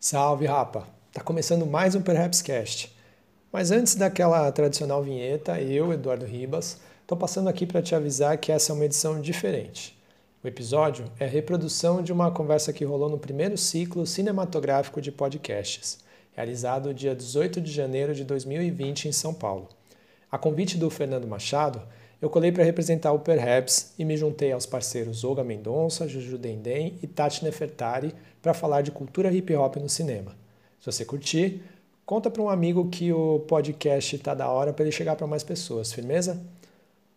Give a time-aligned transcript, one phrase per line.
[0.00, 0.86] Salve, rapa!
[1.12, 2.96] Tá começando mais um Perhaps Cast.
[3.52, 8.52] Mas antes daquela tradicional vinheta, eu, Eduardo Ribas, tô passando aqui para te avisar que
[8.52, 9.98] essa é uma edição diferente.
[10.42, 15.98] O episódio é reprodução de uma conversa que rolou no primeiro ciclo cinematográfico de podcasts,
[16.30, 19.68] realizado dia 18 de janeiro de 2020 em São Paulo.
[20.30, 21.82] A convite do Fernando Machado,
[22.20, 26.98] eu colei para representar o Perhaps e me juntei aos parceiros Olga Mendonça, Juju Dendem
[27.02, 28.12] e Tati Nefertari
[28.42, 30.36] para falar de cultura hip hop no cinema.
[30.80, 31.62] Se você curtir,
[32.04, 35.44] conta para um amigo que o podcast tá da hora para ele chegar para mais
[35.44, 36.40] pessoas, firmeza?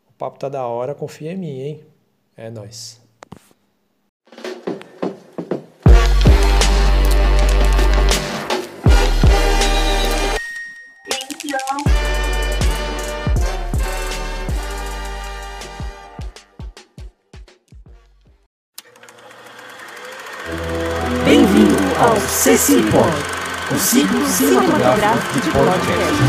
[0.08, 1.84] O papo tá da hora, confia em mim, hein?
[2.38, 3.01] É nós.
[22.42, 23.08] Ao CCPod,
[23.72, 26.24] o ciclo cinematográfico de podcast.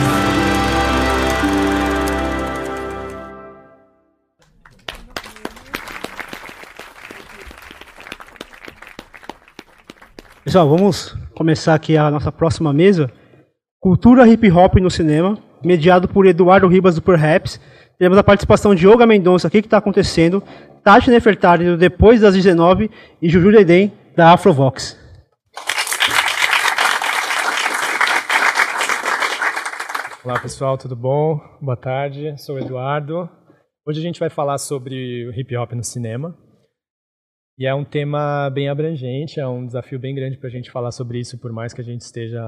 [10.45, 13.11] Pessoal, vamos começar aqui a nossa próxima mesa.
[13.81, 17.59] Cultura hip hop no cinema, mediado por Eduardo Ribas do Perhaps.
[17.99, 20.43] Temos a participação de Olga Mendonça, o que está acontecendo,
[20.85, 22.91] Tati Nefertari do Depois das 19
[23.23, 25.01] e Juju Dedem da Afrovox.
[30.25, 31.41] Olá pessoal, tudo bom?
[31.61, 33.29] Boa tarde, sou o Eduardo.
[33.85, 36.39] Hoje a gente vai falar sobre o hip hop no cinema.
[37.59, 40.93] E é um tema bem abrangente, é um desafio bem grande para a gente falar
[40.93, 42.41] sobre isso, por mais que a gente esteja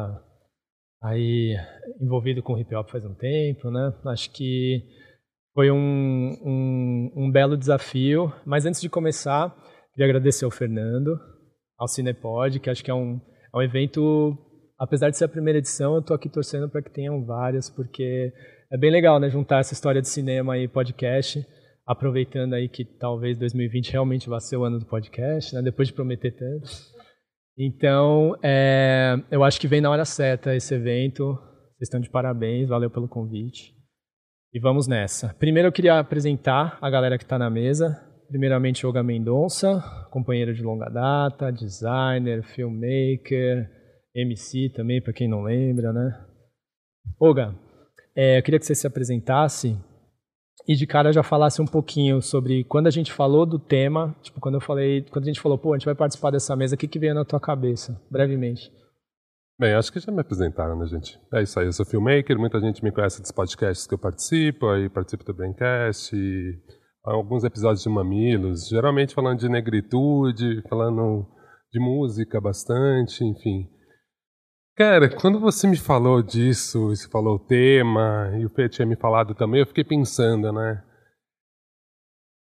[1.02, 1.56] aí
[2.00, 3.92] envolvido com hip hop faz um tempo, né?
[4.06, 4.80] Acho que
[5.52, 8.32] foi um, um, um belo desafio.
[8.46, 9.52] Mas antes de começar,
[9.92, 11.18] queria agradecer ao Fernando,
[11.76, 13.20] ao Cinepod, que acho que é um,
[13.52, 14.38] é um evento,
[14.84, 18.32] apesar de ser a primeira edição, eu estou aqui torcendo para que tenham várias, porque
[18.70, 21.44] é bem legal, né, juntar essa história de cinema e podcast,
[21.86, 25.94] aproveitando aí que talvez 2020 realmente vá ser o ano do podcast, né, depois de
[25.94, 26.70] prometer tanto.
[27.58, 31.34] Então, é, eu acho que vem na hora certa esse evento.
[31.76, 33.72] Vocês estão de parabéns, valeu pelo convite.
[34.52, 35.34] E vamos nessa.
[35.38, 37.96] Primeiro eu queria apresentar a galera que está na mesa.
[38.28, 39.80] Primeiramente, Olga Mendonça,
[40.10, 43.70] companheira de longa data, designer, filmmaker,
[44.14, 46.24] MC também, para quem não lembra, né?
[47.18, 47.54] Olga,
[48.16, 49.76] é, eu queria que você se apresentasse
[50.66, 54.40] e de cara já falasse um pouquinho sobre quando a gente falou do tema, tipo,
[54.40, 56.78] quando eu falei, quando a gente falou, pô, a gente vai participar dessa mesa, o
[56.78, 58.72] que, que veio na tua cabeça, brevemente?
[59.58, 61.18] Bem, acho que já me apresentaram, né, gente?
[61.32, 64.68] É isso aí, eu sou filmmaker, muita gente me conhece dos podcasts que eu participo,
[64.68, 66.58] aí participo do Braincast, e
[67.04, 71.26] alguns episódios de Mamilos, geralmente falando de negritude, falando
[71.70, 73.68] de música bastante, enfim.
[74.76, 78.96] Cara, quando você me falou disso, você falou o tema, e o Fê tinha me
[78.96, 80.82] falado também, eu fiquei pensando, né?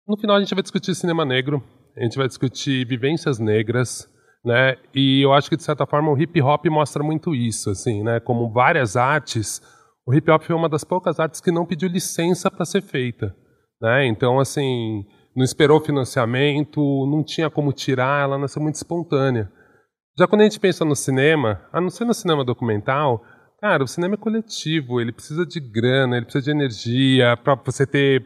[0.07, 1.63] No final a gente vai discutir cinema negro,
[1.97, 4.07] a gente vai discutir vivências negras,
[4.45, 4.75] né?
[4.93, 8.19] E eu acho que de certa forma o hip hop mostra muito isso, assim, né?
[8.19, 9.59] Como várias artes,
[10.05, 13.35] o hip hop foi uma das poucas artes que não pediu licença para ser feita,
[13.81, 14.05] né?
[14.05, 19.51] Então, assim, não esperou financiamento, não tinha como tirar, ela nasceu muito espontânea.
[20.17, 23.23] Já quando a gente pensa no cinema, a não ser no cinema documental,
[23.59, 27.85] cara, o cinema é coletivo, ele precisa de grana, ele precisa de energia para você
[27.87, 28.25] ter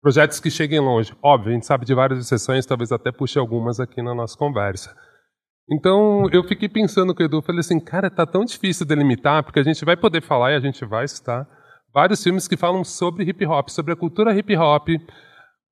[0.00, 1.12] projetos que cheguem longe.
[1.22, 4.94] Óbvio, a gente sabe de várias exceções, talvez até puxe algumas aqui na nossa conversa.
[5.70, 9.58] Então, eu fiquei pensando com o Edu, falei assim, cara, tá tão difícil delimitar, porque
[9.58, 11.46] a gente vai poder falar e a gente vai citar
[11.92, 14.88] vários filmes que falam sobre hip hop, sobre a cultura hip hop,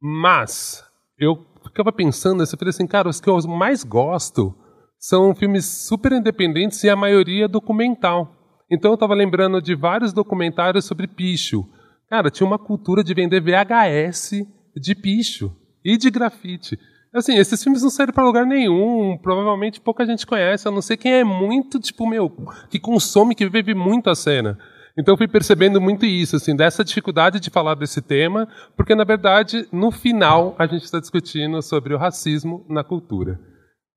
[0.01, 0.85] mas
[1.19, 4.55] eu ficava pensando, eu falei assim, cara, os que eu mais gosto
[5.09, 8.35] são filmes super independentes e a maioria documental.
[8.69, 11.65] Então eu estava lembrando de vários documentários sobre picho.
[12.11, 14.45] Cara, tinha uma cultura de vender VHS
[14.75, 16.77] de picho e de grafite.
[17.15, 20.97] Assim, esses filmes não saíram para lugar nenhum, provavelmente pouca gente conhece, a não ser
[20.97, 22.29] quem é muito, tipo, meu,
[22.69, 24.59] que consome, que vive muito a cena.
[24.99, 29.69] Então fui percebendo muito isso, assim, dessa dificuldade de falar desse tema, porque na verdade,
[29.71, 33.39] no final, a gente está discutindo sobre o racismo na cultura.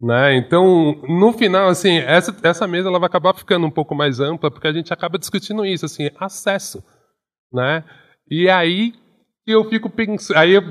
[0.01, 0.37] Né?
[0.37, 4.49] Então, no final, assim, essa, essa mesa ela vai acabar ficando um pouco mais ampla,
[4.49, 6.81] porque a gente acaba discutindo isso, assim, acesso.
[7.51, 7.83] Né?
[8.29, 8.93] E aí
[9.45, 10.37] eu fico pensando.
[10.37, 10.63] Aí, eu,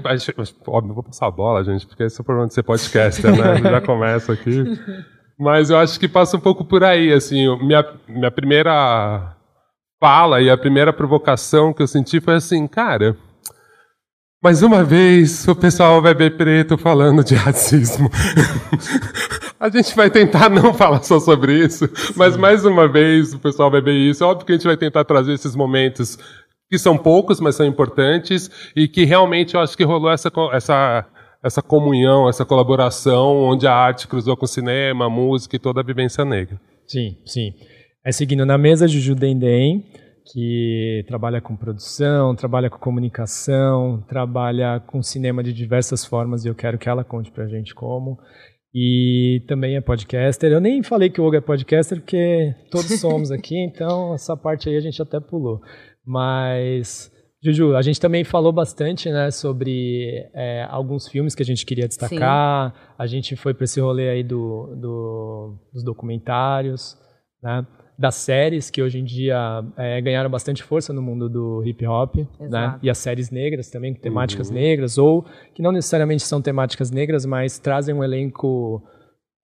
[0.67, 3.61] óbvio, vou passar a bola, gente, porque esse é o problema de ser podcaster, né?
[3.61, 4.65] Já começa aqui.
[5.39, 9.37] Mas eu acho que passa um pouco por aí, assim, minha, minha primeira
[10.01, 13.17] fala e a primeira provocação que eu senti foi assim, cara,
[14.41, 18.09] Mais uma vez, o pessoal vai ver preto falando de racismo.
[19.59, 22.13] a gente vai tentar não falar só sobre isso, Sim.
[22.15, 24.23] mas mais uma vez o pessoal vai ver isso.
[24.23, 26.17] É óbvio que a gente vai tentar trazer esses momentos
[26.71, 31.05] que são poucos, mas são importantes e que realmente eu acho que rolou essa, essa,
[31.43, 35.81] essa comunhão, essa colaboração, onde a arte cruzou com o cinema, a música e toda
[35.81, 36.61] a vivência negra.
[36.87, 37.55] Sim, sim.
[38.05, 39.85] É seguindo na mesa de Judendem,
[40.33, 46.55] que trabalha com produção, trabalha com comunicação, trabalha com cinema de diversas formas e eu
[46.55, 48.19] quero que ela conte pra gente como.
[48.75, 50.53] E também é podcaster.
[50.53, 54.69] Eu nem falei que o Hugo é podcaster porque todos somos aqui, então essa parte
[54.69, 55.61] aí a gente até pulou.
[56.05, 57.11] Mas,
[57.43, 61.89] Juju, a gente também falou bastante né, sobre é, alguns filmes que a gente queria
[61.89, 62.73] destacar.
[62.73, 62.95] Sim.
[62.99, 66.97] A gente foi para esse rolê aí do, do, dos documentários,
[67.43, 67.67] né?
[67.99, 69.37] Das séries que hoje em dia
[69.77, 72.79] é, ganharam bastante força no mundo do hip hop, né?
[72.81, 74.55] E as séries negras também, com temáticas uhum.
[74.55, 78.81] negras, ou que não necessariamente são temáticas negras, mas trazem um elenco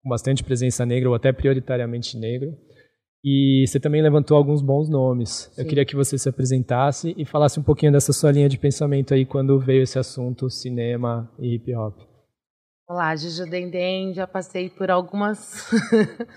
[0.01, 2.57] com bastante presença negra, ou até prioritariamente negro.
[3.25, 5.51] E você também levantou alguns bons nomes.
[5.53, 5.63] Sim.
[5.63, 9.15] Eu queria que você se apresentasse e falasse um pouquinho dessa sua linha de pensamento
[9.15, 11.97] aí quando veio esse assunto cinema e hip hop.
[12.87, 15.71] Olá, Juju Dendem, já passei por algumas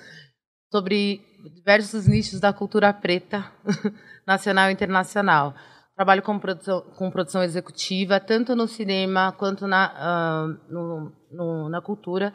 [0.72, 3.52] sobre diversos nichos da cultura preta,
[4.26, 5.54] nacional e internacional.
[5.96, 11.82] Trabalho com produção, com produção executiva, tanto no cinema quanto na, uh, no, no, na
[11.82, 12.34] cultura.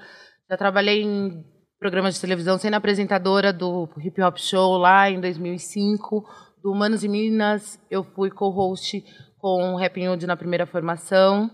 [0.50, 1.44] Já trabalhei em
[1.78, 6.24] programas de televisão, sendo apresentadora do Hip Hop Show lá em 2005.
[6.62, 9.04] Do Humanos e Minas, eu fui co-host
[9.38, 11.50] com o Rap Hood na primeira formação.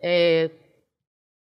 [0.00, 0.50] É,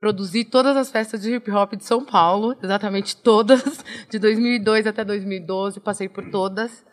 [0.04, 3.62] produzi todas as festas de hip hop de São Paulo, exatamente todas,
[4.10, 6.84] de 2002 até 2012, passei por todas.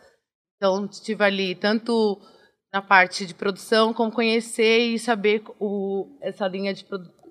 [0.56, 2.18] Então, estive ali tanto
[2.72, 6.86] na parte de produção, como conhecer e saber o, essa linha de,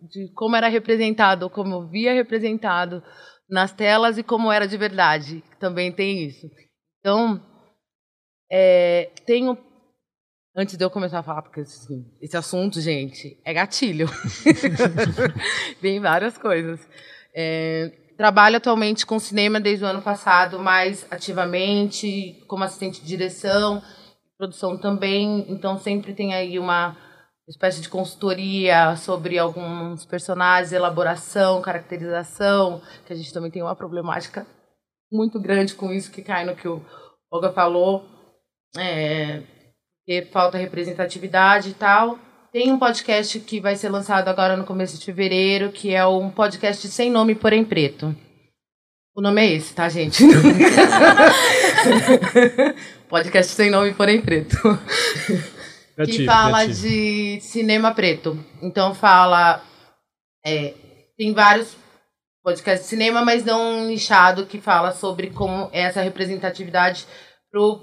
[0.07, 3.01] de como era representado, como via representado
[3.49, 5.43] nas telas e como era de verdade.
[5.59, 6.47] Também tem isso.
[6.99, 7.41] Então,
[8.51, 9.57] é, tenho
[10.55, 14.07] Antes de eu começar a falar, porque assim, esse assunto, gente, é gatilho.
[15.81, 16.85] Vem várias coisas.
[17.33, 23.81] É, trabalho atualmente com cinema desde o ano passado, mais ativamente, como assistente de direção,
[24.37, 25.45] produção também.
[25.47, 26.97] Então, sempre tem aí uma
[27.47, 34.45] espécie de consultoria sobre alguns personagens, elaboração, caracterização, que a gente também tem uma problemática
[35.11, 36.85] muito grande com isso, que cai no que o
[37.31, 38.05] Olga falou.
[38.77, 39.43] É,
[40.01, 42.19] porque falta representatividade e tal.
[42.51, 46.29] Tem um podcast que vai ser lançado agora no começo de fevereiro, que é um
[46.29, 48.15] podcast sem nome, porém preto.
[49.15, 50.23] O nome é esse, tá, gente?
[53.07, 54.57] podcast sem nome, porém preto.
[56.05, 58.37] que fala de cinema preto.
[58.61, 59.63] Então fala.
[60.45, 60.73] É,
[61.17, 61.77] tem vários
[62.43, 67.05] podcasts de cinema, mas não um nichado que fala sobre como é essa representatividade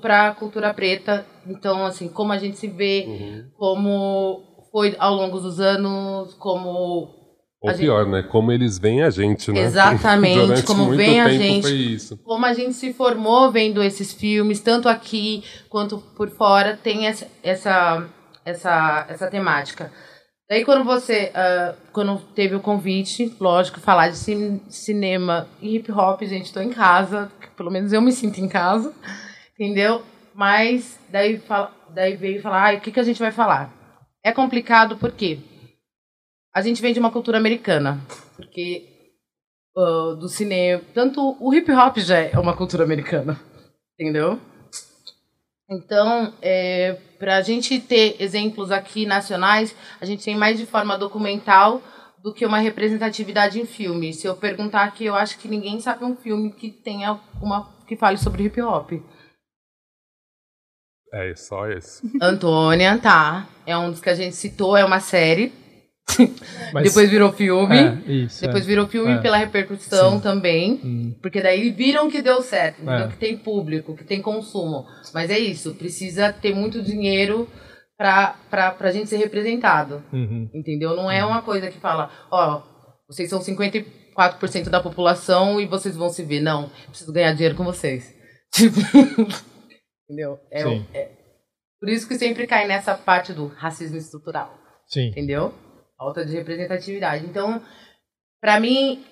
[0.01, 1.27] para a cultura preta.
[1.47, 3.51] Então, assim, como a gente se vê, uhum.
[3.57, 7.17] como foi ao longo dos anos, como.
[7.61, 8.13] Ou pior, gente...
[8.13, 8.23] né?
[8.23, 9.61] Como eles veem a gente, né?
[9.61, 12.17] Exatamente, como vem a gente.
[12.25, 17.27] Como a gente se formou vendo esses filmes, tanto aqui quanto por fora, tem essa,
[17.43, 18.09] essa,
[18.45, 19.91] essa, essa temática.
[20.49, 24.17] Daí quando você, uh, quando teve o convite, lógico, falar de
[24.71, 28.95] cinema e hip hop, gente, estou em casa, pelo menos eu me sinto em casa.
[29.59, 30.03] Entendeu?
[30.33, 33.75] Mas daí, fala, daí veio falar, ah, o que, que a gente vai falar?
[34.23, 35.41] É complicado porque
[36.55, 38.01] a gente vem de uma cultura americana.
[38.37, 38.87] Porque
[39.77, 40.81] uh, do cinema.
[40.95, 43.37] Tanto o hip hop já é uma cultura americana.
[43.99, 44.39] Entendeu?
[45.69, 50.97] Então, é, para a gente ter exemplos aqui nacionais, a gente tem mais de forma
[50.97, 51.83] documental
[52.23, 54.15] do que uma representatividade em filme.
[54.15, 57.97] Se eu perguntar aqui, eu acho que ninguém sabe um filme que tenha uma que
[57.97, 58.93] fale sobre hip hop.
[61.13, 62.03] É só esse.
[62.21, 63.49] Antônia, tá.
[63.67, 65.53] É um dos que a gente citou, é uma série.
[66.73, 67.77] Mas, depois virou filme.
[67.77, 68.67] É, isso, depois é.
[68.67, 69.19] virou filme é.
[69.19, 70.21] pela repercussão Sim.
[70.21, 70.81] também.
[70.83, 71.15] Hum.
[71.21, 73.09] Porque daí viram que deu certo, é.
[73.09, 74.87] que tem público, que tem consumo.
[75.13, 77.49] Mas é isso, precisa ter muito dinheiro
[77.97, 80.03] pra, pra, pra gente ser representado.
[80.13, 80.49] Uhum.
[80.55, 80.97] Entendeu?
[80.97, 82.63] Não é uma coisa que fala, ó,
[83.09, 86.41] vocês são 54% da população e vocês vão se ver.
[86.41, 88.15] Não, preciso ganhar dinheiro com vocês.
[88.51, 88.81] Tipo.
[90.09, 90.41] Entendeu?
[90.51, 90.63] É,
[90.99, 91.11] é,
[91.79, 94.59] por isso que sempre cai nessa parte do racismo estrutural.
[94.87, 95.09] Sim.
[95.09, 95.53] Entendeu?
[95.99, 97.27] Falta de representatividade.
[97.27, 97.63] Então,
[98.41, 99.05] para mim,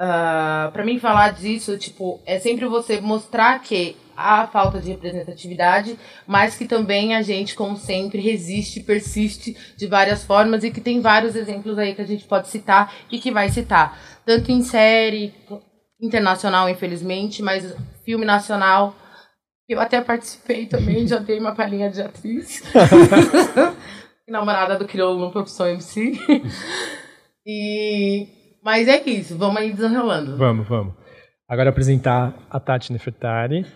[0.00, 5.98] uh, para mim falar disso, tipo, é sempre você mostrar que a falta de representatividade,
[6.26, 11.00] mas que também a gente, como sempre, resiste, persiste de várias formas e que tem
[11.00, 15.32] vários exemplos aí que a gente pode citar e que vai citar, tanto em série
[16.00, 18.94] internacional, infelizmente, mas filme nacional.
[19.68, 22.62] Eu até participei também, já dei uma palhinha de atriz.
[24.26, 26.12] Namorada do Crioulo no Profissão MC.
[27.46, 28.26] e...
[28.64, 30.38] Mas é isso, vamos aí desenrolando.
[30.38, 30.94] Vamos, vamos.
[31.46, 33.66] Agora apresentar a Tati Nefertari,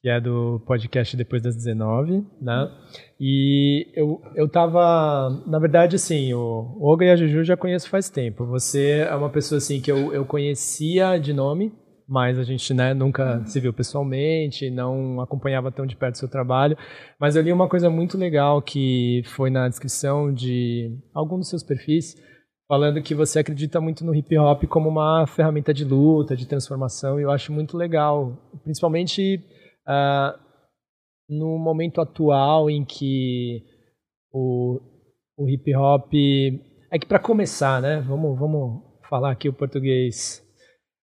[0.00, 2.70] que é do podcast Depois das 19, né?
[3.20, 8.10] E eu, eu tava, na verdade, assim, o Olga e a Juju já conheço faz
[8.10, 8.46] tempo.
[8.46, 11.72] Você é uma pessoa, assim, que eu, eu conhecia de nome,
[12.08, 16.28] mas a gente né, nunca se viu pessoalmente, não acompanhava tão de perto o seu
[16.28, 16.76] trabalho.
[17.18, 21.62] Mas eu li uma coisa muito legal que foi na descrição de algum dos seus
[21.62, 22.14] perfis,
[22.68, 27.18] falando que você acredita muito no hip hop como uma ferramenta de luta, de transformação,
[27.18, 29.44] e eu acho muito legal, principalmente
[29.86, 30.38] uh,
[31.28, 33.62] no momento atual em que
[34.32, 34.80] o,
[35.36, 36.12] o hip hop.
[36.90, 38.04] É que para começar, né?
[38.06, 40.41] Vamos, vamos falar aqui o português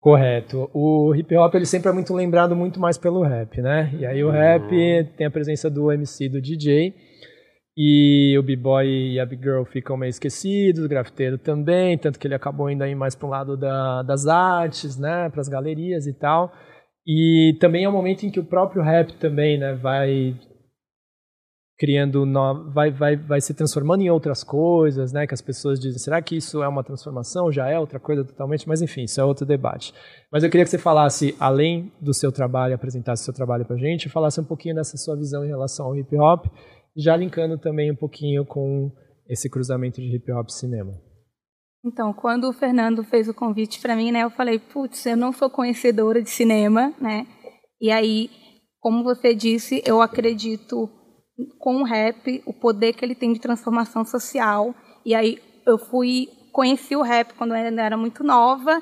[0.02, 0.70] correto.
[0.74, 3.94] O hip hop ele sempre é muito lembrado muito mais pelo rap, né?
[3.98, 4.68] E aí o rap
[5.16, 6.94] tem a presença do MC do DJ
[7.78, 12.28] e o b-boy e a big girl ficam meio esquecidos, o grafiteiro também, tanto que
[12.28, 16.06] ele acabou indo aí mais para o lado da, das artes, né, para as galerias
[16.08, 16.52] e tal.
[17.08, 20.36] E também é um momento em que o próprio rap também, né, vai
[21.82, 22.70] criando no...
[22.70, 25.26] vai, vai, vai se transformando em outras coisas, né?
[25.26, 27.52] Que as pessoas dizem, será que isso é uma transformação?
[27.52, 28.68] Já é outra coisa totalmente?
[28.68, 29.92] Mas enfim, isso é outro debate.
[30.32, 34.10] Mas eu queria que você falasse, além do seu trabalho, apresentasse seu trabalho para gente,
[34.10, 36.46] falasse um pouquinho dessa sua visão em relação ao hip hop,
[36.96, 38.92] já linkando também um pouquinho com
[39.28, 40.94] esse cruzamento de hip hop e cinema.
[41.84, 45.32] Então, quando o Fernando fez o convite para mim, né, eu falei, putz, eu não
[45.32, 47.26] sou conhecedora de cinema, né?
[47.82, 48.30] E aí,
[48.80, 50.88] como você disse, eu acredito
[51.60, 54.76] com o rap, o poder que ele tem de transformação social.
[55.06, 58.82] E aí eu fui conheci o rap quando eu ainda era muito nova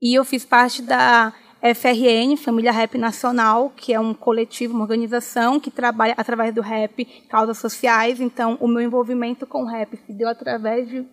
[0.00, 5.58] e eu fiz parte da FRN, Família Rap Nacional, que é um coletivo, uma organização
[5.58, 8.20] que trabalha através do rap causas sociais.
[8.20, 11.04] Então, o meu envolvimento com o rap se deu através de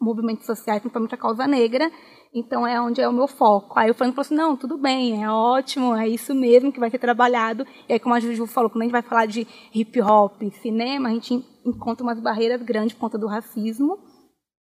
[0.00, 1.90] movimentos sociais, principalmente a causa negra.
[2.32, 3.76] Então é onde é o meu foco.
[3.76, 6.88] Aí o Fernando falou assim, não, tudo bem, é ótimo, é isso mesmo que vai
[6.88, 7.66] ser trabalhado.
[7.88, 11.08] E aí, como a Juju falou, quando a gente vai falar de hip hop, cinema,
[11.08, 13.98] a gente encontra umas barreiras grandes por conta do racismo.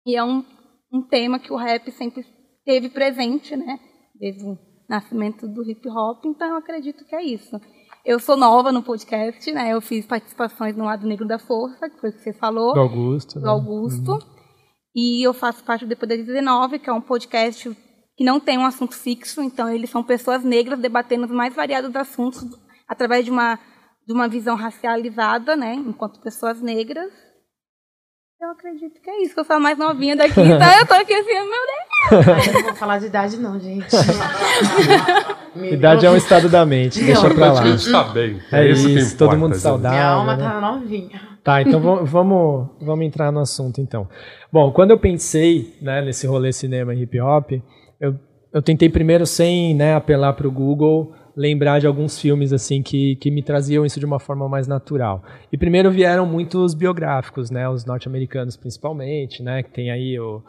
[0.07, 0.43] E é um,
[0.93, 2.25] um tema que o rap sempre
[2.65, 3.79] teve presente, né?
[4.19, 7.61] Desde o nascimento do hip hop, então eu acredito que é isso.
[8.05, 9.73] Eu sou nova no podcast, né?
[9.73, 12.75] Eu fiz participações no Lado Negro da Força, que foi o que você falou.
[12.75, 13.39] Do Augusto.
[13.39, 13.51] Do né?
[13.51, 14.13] Augusto.
[14.13, 14.42] Uhum.
[14.95, 17.75] E eu faço parte do Depois das 19, que é um podcast
[18.17, 21.95] que não tem um assunto fixo, então eles são pessoas negras debatendo os mais variados
[21.97, 22.45] assuntos
[22.87, 23.59] através de uma,
[24.07, 27.11] de uma visão racializada, né, enquanto pessoas negras.
[28.41, 30.81] Eu acredito que é isso, que eu sou a mais novinha daqui, tá?
[30.81, 32.49] Eu tô aqui assim, meu Deus.
[32.49, 33.87] Eu não vou falar de idade não, gente.
[35.73, 37.63] idade é um estado da mente, deixa pra lá.
[37.63, 38.43] A gente tá bem.
[38.51, 39.97] É, é isso, isso todo mundo saudável.
[39.97, 40.43] Minha alma né?
[40.43, 41.32] tá novinha.
[41.43, 44.09] Tá, então vamos, vamos entrar no assunto então.
[44.53, 47.53] Bom, quando eu pensei né, nesse rolê cinema e hip hop,
[48.01, 48.19] eu,
[48.53, 53.17] eu tentei primeiro, sem né, apelar para o Google, lembrar de alguns filmes assim que,
[53.17, 55.23] que me traziam isso de uma forma mais natural.
[55.53, 60.43] E primeiro vieram muitos biográficos, né, os norte-americanos principalmente, né, que tem aí o,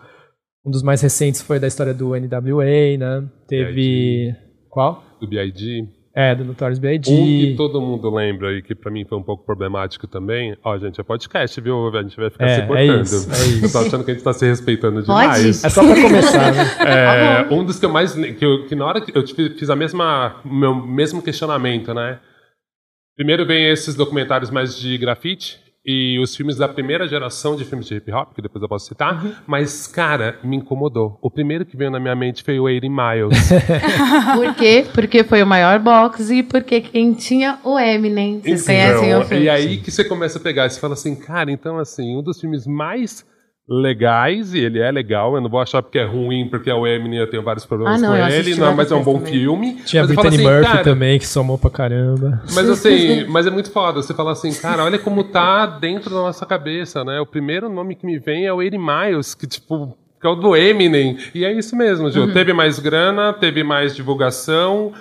[0.65, 4.35] um dos mais recentes foi da história do NWA, né, teve...
[4.69, 5.03] Qual?
[5.21, 6.02] Do B.I.G.
[6.15, 7.12] É, do Notorious B.I.G.
[7.12, 10.55] Um que todo mundo lembra e que pra mim foi um pouco problemático também.
[10.63, 11.88] Ó, gente, é podcast, viu?
[11.88, 12.79] A gente vai ficar é, se cortando.
[12.79, 13.65] É isso, é isso.
[13.65, 15.38] Eu tô achando que a gente tá se respeitando demais.
[15.38, 15.65] Pode?
[15.65, 16.63] É só pra começar, né?
[16.86, 18.13] É, um dos que eu mais...
[18.13, 20.39] Que, eu, que na hora que eu fiz a mesma...
[20.46, 22.20] meu mesmo questionamento, né?
[23.15, 27.87] Primeiro vem esses documentários mais de grafite, e os filmes da primeira geração de filmes
[27.87, 29.33] de hip hop, que depois eu posso citar, uhum.
[29.45, 31.17] mas, cara, me incomodou.
[31.21, 33.49] O primeiro que veio na minha mente foi o 80 Miles.
[34.33, 34.85] Por quê?
[34.93, 38.39] Porque foi o maior box e porque quem tinha o Eminem.
[38.39, 39.43] Vocês então, conhecem o filme?
[39.43, 42.39] E aí que você começa a pegar, você fala assim, cara, então, assim, um dos
[42.39, 43.25] filmes mais
[43.67, 46.86] legais, e ele é legal, eu não vou achar porque é ruim, porque é o
[46.86, 49.34] Eminem eu tenho vários problemas ah, não, com ele, não, mas é um bom também.
[49.34, 49.82] filme.
[49.86, 52.41] Tinha mas Brittany assim, Murphy cara, também, que somou pra caramba.
[52.53, 56.17] Mas assim, mas é muito foda, você fala assim, cara, olha como tá dentro da
[56.17, 57.22] nossa cabeça, né?
[57.22, 60.36] O primeiro nome que me vem é o 80 Miles, que tipo, que é o
[60.36, 62.24] do Eminem, e é isso mesmo, Gil.
[62.24, 62.34] Uhum.
[62.34, 64.91] Teve mais grana, teve mais divulgação,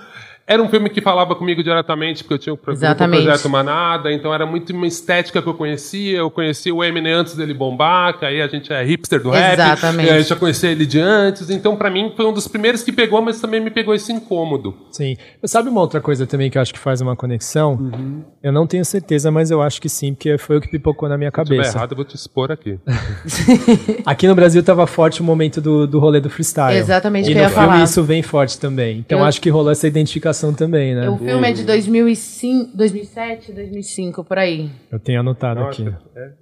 [0.46, 3.22] era um filme que falava comigo diretamente, porque eu tinha o pro- Exatamente.
[3.24, 6.18] projeto Manada, então era muito uma estética que eu conhecia.
[6.18, 9.54] Eu conhecia o Eminem antes dele bombar, que aí a gente é hipster do rap.
[9.54, 10.10] Exatamente.
[10.12, 11.48] E eu já conhecia ele de antes.
[11.50, 14.74] Então, pra mim, foi um dos primeiros que pegou, mas também me pegou esse incômodo.
[14.90, 15.16] Sim.
[15.44, 17.72] Sabe uma outra coisa também que eu acho que faz uma conexão?
[17.74, 18.22] Uhum.
[18.42, 21.16] Eu não tenho certeza, mas eu acho que sim, porque foi o que pipocou na
[21.16, 21.78] minha Se tiver cabeça.
[21.78, 22.78] errado, eu vou te expor aqui.
[24.04, 26.76] Aqui no Brasil tava forte o momento do, do rolê do freestyle.
[26.76, 27.84] Exatamente E que no eu ia filme falar.
[27.84, 28.98] isso vem forte também.
[28.98, 31.08] Então Eu- acho que rolou essa identificação também, né?
[31.08, 34.70] O filme é de 2005, 2007, 2005, por aí.
[34.90, 35.84] Eu tenho anotado Não, aqui.
[35.84, 36.32] que é.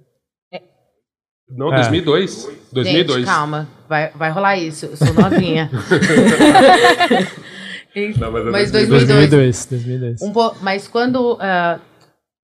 [1.49, 1.75] Não, É.
[1.77, 2.49] 2002.
[2.71, 3.17] 2002.
[3.19, 3.67] Gente, calma.
[3.89, 4.85] Vai, vai rolar isso.
[4.85, 5.69] Eu sou novinha.
[8.17, 9.07] Não, mas é mas 2002.
[9.07, 9.29] 2002.
[9.29, 10.21] 2002, 2002.
[10.21, 11.79] Um po- mas quando ah,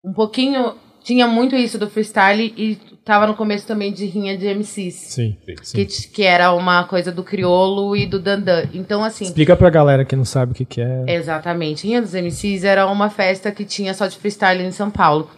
[0.05, 4.47] um pouquinho tinha muito isso do freestyle e tava no começo também de rinha de
[4.47, 4.95] MCs.
[4.95, 5.77] Sim, sim.
[5.77, 8.65] Que, que era uma coisa do criolo e do dandan.
[8.73, 11.05] Então, assim, Explica pra galera que não sabe o que, que é.
[11.09, 11.87] exatamente.
[11.87, 15.31] Rinha dos MCs era uma festa que tinha só de freestyle em São Paulo.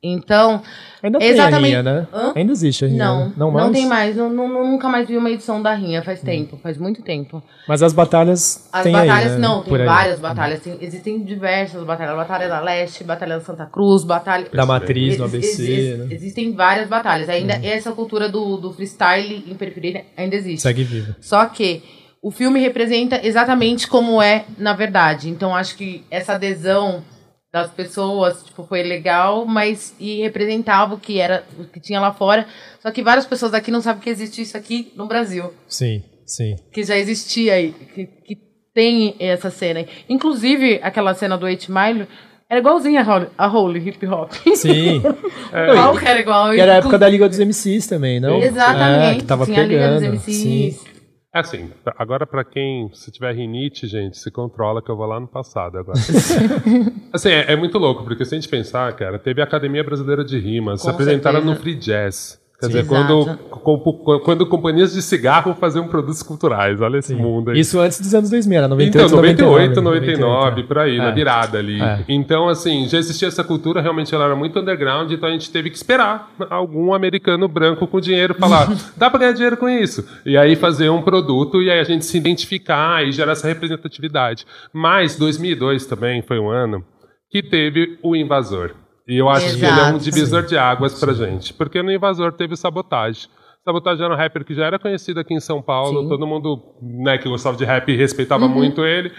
[0.00, 0.62] Então,
[1.02, 2.06] Ainda tem exatamente- a rinha, né?
[2.14, 2.32] Hã?
[2.36, 3.04] Ainda existe a rinha.
[3.04, 3.32] não, né?
[3.36, 3.72] não, não, mais?
[3.72, 4.16] tem mais.
[4.16, 7.42] Não, não- nunca mais vi uma edição da rinha faz tempo, faz muito tempo.
[7.66, 9.48] Mas as batalhas As tem batalhas, aí, né?
[9.48, 9.86] não, tem Por aí.
[9.86, 10.60] várias batalhas.
[10.60, 12.14] Tem- existem diversas batalhas.
[12.14, 14.46] Batalha da Leste, Batalha da Santa Cruz, Batalha.
[14.52, 16.04] Da Matriz, no Ex- ABC, ex- né?
[16.04, 16.10] Uhum.
[16.12, 17.28] Existem várias batalhas.
[17.28, 20.62] Ainda essa cultura do, do freestyle em periferia ainda existe.
[20.62, 21.16] Segue vivo.
[21.20, 21.82] Só que
[22.22, 25.28] o filme representa exatamente como é na verdade.
[25.28, 27.02] Então acho que essa adesão
[27.52, 32.12] das pessoas tipo, foi legal, mas e representava o que era o que tinha lá
[32.12, 32.46] fora.
[32.80, 36.56] Só que várias pessoas daqui não sabem que existe isso aqui no Brasil Sim, sim.
[36.72, 38.36] que já existia aí, que, que
[38.74, 39.80] tem essa cena.
[39.80, 39.88] aí.
[40.08, 42.06] Inclusive, aquela cena do 8 Mile
[42.50, 43.04] era igualzinha
[43.36, 44.32] a Holy, Hip Hop.
[44.54, 45.02] Sim.
[45.50, 46.50] Qual que era igual?
[46.52, 48.40] Que era a época da Liga dos MCs também, não?
[48.40, 49.16] Exatamente.
[49.16, 50.12] É, que tava tinha a Liga pegando.
[50.12, 50.78] dos Sim.
[51.34, 55.20] É assim, agora pra quem, se tiver rinite, gente, se controla que eu vou lá
[55.20, 55.98] no passado agora.
[57.12, 60.24] assim, é, é muito louco, porque se a gente pensar, cara, teve a Academia Brasileira
[60.24, 61.54] de Rimas, se apresentaram certeza.
[61.54, 62.40] no Free Jazz.
[62.60, 62.72] Quer Sim.
[62.72, 64.20] dizer, quando, Exato.
[64.24, 67.60] quando companhias de cigarro faziam produtos culturais, olha esse mundo aí.
[67.60, 71.12] Isso antes dos anos 2000, era 98, Então, 98, 99, 99, por aí, na É.
[71.12, 71.80] virada ali.
[71.80, 72.04] É.
[72.08, 75.70] Então, assim, já existia essa cultura, realmente ela era muito underground, então a gente teve
[75.70, 80.04] que esperar algum americano branco com dinheiro falar, dá pra ganhar dinheiro com isso.
[80.26, 84.44] E aí fazer um produto e aí a gente se identificar e gerar essa representatividade.
[84.72, 86.84] Mas 2002 também foi um ano
[87.30, 88.72] que teve o invasor.
[89.08, 90.04] E eu acho que ele é um Exato.
[90.04, 91.54] divisor de águas pra gente.
[91.54, 93.28] Porque no invasor teve sabotagem.
[93.64, 96.08] Sabotagem era um rapper que já era conhecido aqui em São Paulo, Sim.
[96.08, 99.10] todo mundo né, que gostava de rap respeitava muito ele.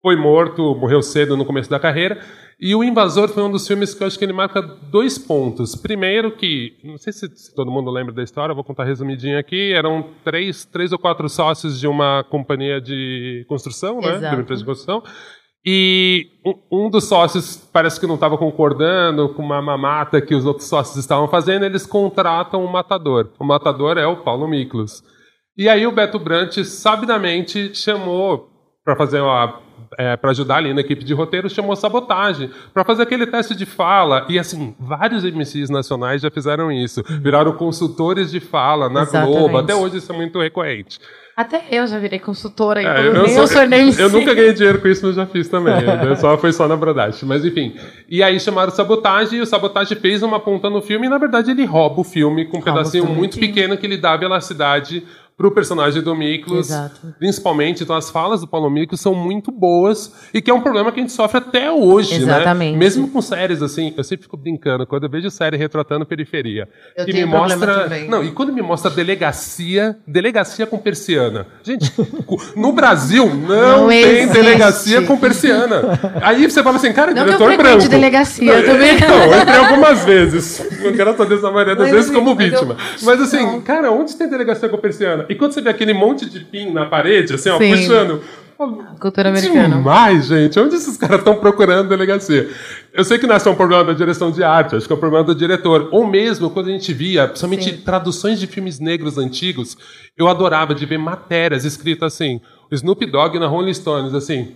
[0.00, 2.20] Foi morto, morreu cedo no começo da carreira.
[2.60, 5.74] E o Invasor foi um dos filmes que eu acho que ele marca dois pontos.
[5.74, 9.38] Primeiro que, não sei se, se todo mundo lembra da história, eu vou contar resumidinho
[9.38, 9.72] aqui.
[9.72, 14.10] Eram três, três ou quatro sócios de uma companhia de construção, né?
[14.12, 14.34] De Exato.
[14.36, 15.02] uma empresa de construção.
[15.68, 16.28] E
[16.70, 20.96] um, dos sócios parece que não estava concordando com uma mamata que os outros sócios
[20.96, 23.30] estavam fazendo, eles contratam um matador.
[23.36, 25.02] O matador é o Paulo Miklos.
[25.58, 28.48] E aí o Beto Brant sabidamente chamou
[28.84, 29.60] para fazer uma
[29.98, 33.66] é, para ajudar ali na equipe de roteiro, chamou sabotagem para fazer aquele teste de
[33.66, 34.24] fala.
[34.28, 37.02] E assim, vários MCs nacionais já fizeram isso.
[37.22, 39.38] Viraram consultores de fala na Exatamente.
[39.38, 39.58] Globo.
[39.58, 41.00] Até hoje isso é muito recorrente.
[41.36, 44.32] Até eu já virei consultora, É, então eu, nem sou- eu sou nem eu nunca
[44.32, 45.74] ganhei dinheiro com isso, mas já fiz também.
[45.84, 46.16] né?
[46.16, 47.20] só foi só na brodagem.
[47.24, 47.74] Mas enfim.
[48.08, 51.50] E aí chamaram Sabotagem, e o Sabotagem fez uma ponta no filme, e na verdade
[51.50, 53.14] ele rouba o filme com um pedacinho tudo.
[53.14, 54.16] muito pequeno que ele dá
[55.36, 56.70] velocidade pro personagem do Miklos.
[56.70, 57.14] Exato.
[57.18, 60.90] Principalmente, então as falas do Paulo Miklos são muito boas e que é um problema
[60.90, 62.72] que a gente sofre até hoje, Exatamente.
[62.72, 62.78] né?
[62.78, 67.04] Mesmo com séries assim, eu sempre fico brincando, quando eu vejo série retratando periferia, Eu
[67.04, 68.08] que tenho me mostra, também.
[68.08, 71.46] não, e quando me mostra delegacia, delegacia com persiana.
[71.62, 71.92] Gente,
[72.56, 74.32] no Brasil não, Não tem existe.
[74.32, 75.82] delegacia com persiana.
[76.22, 77.88] Aí você fala assim, cara, Não que eu diretor frequente branco.
[77.90, 78.96] delegacia, eu Não, também.
[78.96, 80.66] Então, eu entrei algumas vezes.
[80.94, 82.76] Graças a Deus, na maioria das Mas, vezes, como mas eu- vítima.
[83.02, 85.25] Mas assim, cara, onde tem delegacia com persiana?
[85.28, 87.70] E quando você vê aquele monte de pin na parede, assim, ó, Sim.
[87.70, 88.22] puxando.
[88.98, 89.76] Cultura americana.
[89.76, 90.58] Demais, gente.
[90.58, 92.48] Onde esses caras estão procurando delegacia?
[92.92, 94.96] Eu sei que não é só um problema da direção de arte, acho que é
[94.96, 95.90] um problema do diretor.
[95.92, 97.76] Ou mesmo quando a gente via, principalmente Sim.
[97.82, 99.76] traduções de filmes negros antigos,
[100.16, 104.54] eu adorava de ver matérias escritas assim, o Snoop Dogg na Rolling Stones, assim,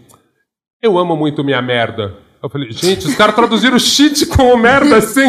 [0.83, 2.15] eu amo muito minha merda.
[2.43, 5.21] Eu falei, gente, os caras traduziram shit como merda assim.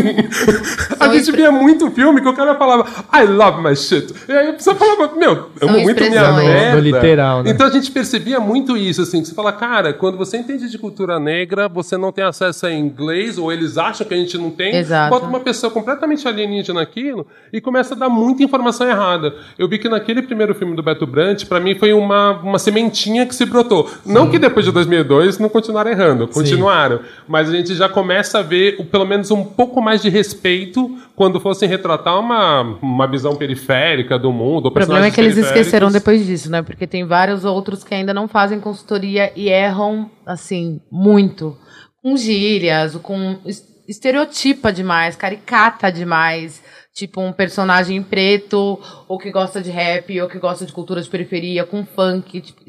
[0.97, 4.13] A gente expre- via muito filme que o cara falava, I love my shit.
[4.29, 6.79] E aí a pessoa falava, meu, amo muito minha merda.
[6.79, 7.51] Literal, né?
[7.51, 10.77] Então a gente percebia muito isso, assim, que você fala, cara, quando você entende de
[10.77, 14.49] cultura negra, você não tem acesso a inglês, ou eles acham que a gente não
[14.49, 15.09] tem, Exato.
[15.09, 19.35] bota uma pessoa completamente alienígena naquilo e começa a dar muita informação errada.
[19.59, 23.25] Eu vi que naquele primeiro filme do Beto Brant, pra mim foi uma, uma sementinha
[23.25, 23.91] que se brotou.
[24.05, 27.00] Não que depois de 2002 não continuaram errando, continuaram.
[27.27, 31.39] Mas a gente já começa a ver pelo menos um pouco mais de respeito quando
[31.39, 34.67] fossem retratar uma, uma visão periférica do mundo.
[34.67, 36.61] O problema é que eles esqueceram depois disso, né?
[36.61, 41.57] Porque tem vários outros que ainda não fazem consultoria e erram, assim, muito.
[42.03, 46.61] Com gírias, com es- estereotipa demais, caricata demais.
[46.93, 51.09] Tipo, um personagem preto, ou que gosta de rap, ou que gosta de cultura de
[51.09, 52.41] periferia, com funk.
[52.41, 52.61] Tipo,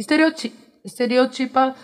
[0.84, 1.74] estereotipa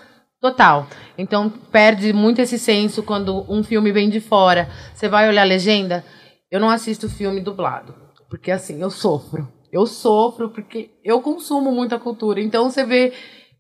[0.41, 0.87] total.
[1.17, 4.69] Então, perde muito esse senso quando um filme vem de fora.
[4.95, 6.05] Você vai olhar a legenda,
[6.51, 7.95] eu não assisto filme dublado.
[8.29, 9.49] Porque, assim, eu sofro.
[9.73, 12.41] Eu sofro porque eu consumo muita cultura.
[12.41, 13.13] Então, você vê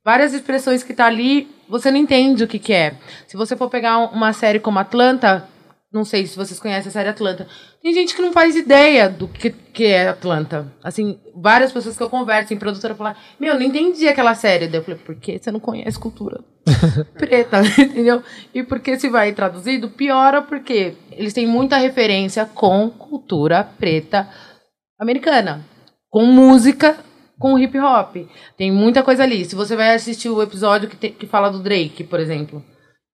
[0.04, 2.96] várias expressões que tá ali, você não entende o que, que é.
[3.26, 5.46] Se você for pegar uma série como Atlanta,
[5.92, 7.46] não sei se vocês conhecem a série Atlanta.
[7.82, 10.70] Tem gente que não faz ideia do que, que é Atlanta.
[10.84, 14.68] Assim, várias pessoas que eu converso em produtora falam: Meu, não entendi aquela série.
[14.68, 16.40] Daí eu falei: Por que você não conhece cultura
[17.16, 17.62] preta?
[17.80, 18.22] Entendeu?
[18.54, 24.28] E porque se vai traduzido, piora porque eles têm muita referência com cultura preta
[25.00, 25.64] americana.
[26.10, 26.96] Com música,
[27.38, 28.16] com hip hop.
[28.56, 29.44] Tem muita coisa ali.
[29.44, 32.62] Se você vai assistir o episódio que, te- que fala do Drake, por exemplo.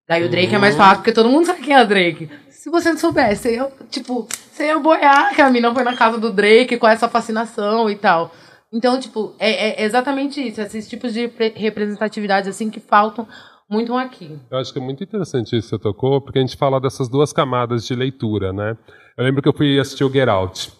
[0.09, 2.29] Daí o Drake é mais fácil, porque todo mundo sabe quem é o Drake.
[2.51, 6.19] Se você não soubesse, eu, tipo, você ia boiar que a mina foi na casa
[6.19, 8.31] do Drake com essa fascinação e tal.
[8.73, 10.61] Então, tipo, é, é exatamente isso.
[10.61, 13.27] Esses tipos de pre- representatividade, assim, que faltam
[13.71, 14.37] muito aqui.
[14.51, 17.09] Eu acho que é muito interessante isso que você tocou, porque a gente fala dessas
[17.09, 18.77] duas camadas de leitura, né?
[19.17, 20.73] Eu lembro que eu fui assistir o Get Out.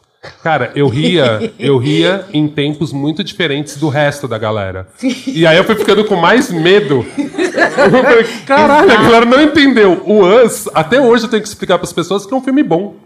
[0.43, 4.89] Cara, eu ria, eu ria em tempos muito diferentes do resto da galera.
[5.27, 7.05] E aí eu fui ficando com mais medo.
[7.17, 10.03] Eu falei, caralho, a galera não entendeu.
[10.05, 12.63] O Us, até hoje eu tenho que explicar para as pessoas que é um filme
[12.63, 12.97] bom.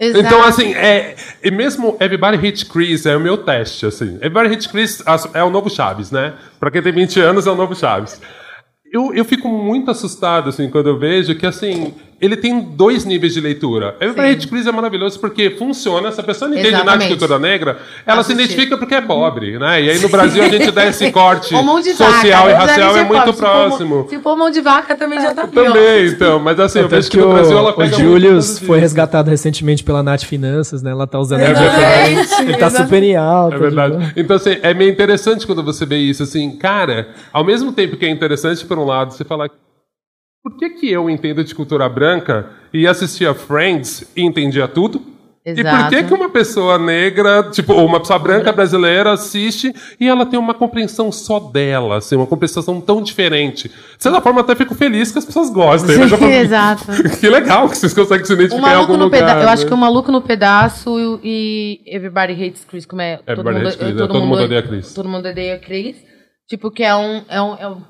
[0.00, 0.24] Exato.
[0.24, 4.14] Então, assim, é, e mesmo Everybody Hate Chris é o meu teste, assim.
[4.16, 5.02] Everybody Hate Chris
[5.34, 6.34] é o novo Chaves, né?
[6.60, 8.20] Pra quem tem 20 anos, é o novo Chaves.
[8.92, 13.32] Eu, eu fico muito assustado, assim, quando eu vejo que, assim, ele tem dois níveis
[13.34, 13.94] de leitura.
[14.00, 17.38] Everybody Hate Chris é maravilhoso porque funciona, se a pessoa não entende nada de cultura
[17.38, 18.52] negra, ela se Assistir.
[18.52, 19.82] identifica porque é pobre, né?
[19.82, 21.54] E aí no Brasil a gente dá esse corte
[21.94, 22.50] social vaca.
[22.50, 23.20] e Eu já racial é sei muito.
[23.20, 24.06] Se for próximo.
[24.10, 25.66] Se for mão de vaca, também já tá pior.
[25.72, 28.58] Também, então, mas assim, eu vejo que que no o, Brasil ela o pega Julius
[28.58, 28.72] foi disso.
[28.80, 30.90] resgatado recentemente pela Nath Finanças, né?
[30.90, 32.42] Ela tá usando É a verdade.
[32.42, 33.54] Ele tá super em alta.
[33.56, 33.96] É verdade.
[33.96, 34.12] né?
[34.16, 38.04] Então, assim, é meio interessante quando você vê isso, assim, cara, ao mesmo tempo que
[38.06, 39.48] é interessante, por um lado, você falar,
[40.48, 45.02] por que que eu entendo de cultura branca e assistia Friends e entendia tudo?
[45.44, 45.88] E por Exato.
[45.88, 50.38] que que uma pessoa negra, tipo, ou uma pessoa branca brasileira assiste e ela tem
[50.38, 53.68] uma compreensão só dela, assim, uma compreensão tão diferente?
[53.68, 55.96] De certa forma, até fico feliz que as pessoas gostem.
[55.96, 56.04] né?
[56.08, 56.84] Sim, falo, exato.
[57.18, 59.20] Que legal que vocês conseguem se identificar em algum lugar.
[59.20, 59.42] pedaço.
[59.42, 59.68] Eu acho né?
[59.68, 63.20] que o maluco no pedaço e Everybody Hates Chris, como é?
[63.26, 64.92] Everybody Hates Chris, é, todo mundo odeia Chris.
[64.92, 65.96] Todo mundo odeia Chris.
[66.46, 67.82] Tipo, que é um, é um, é um,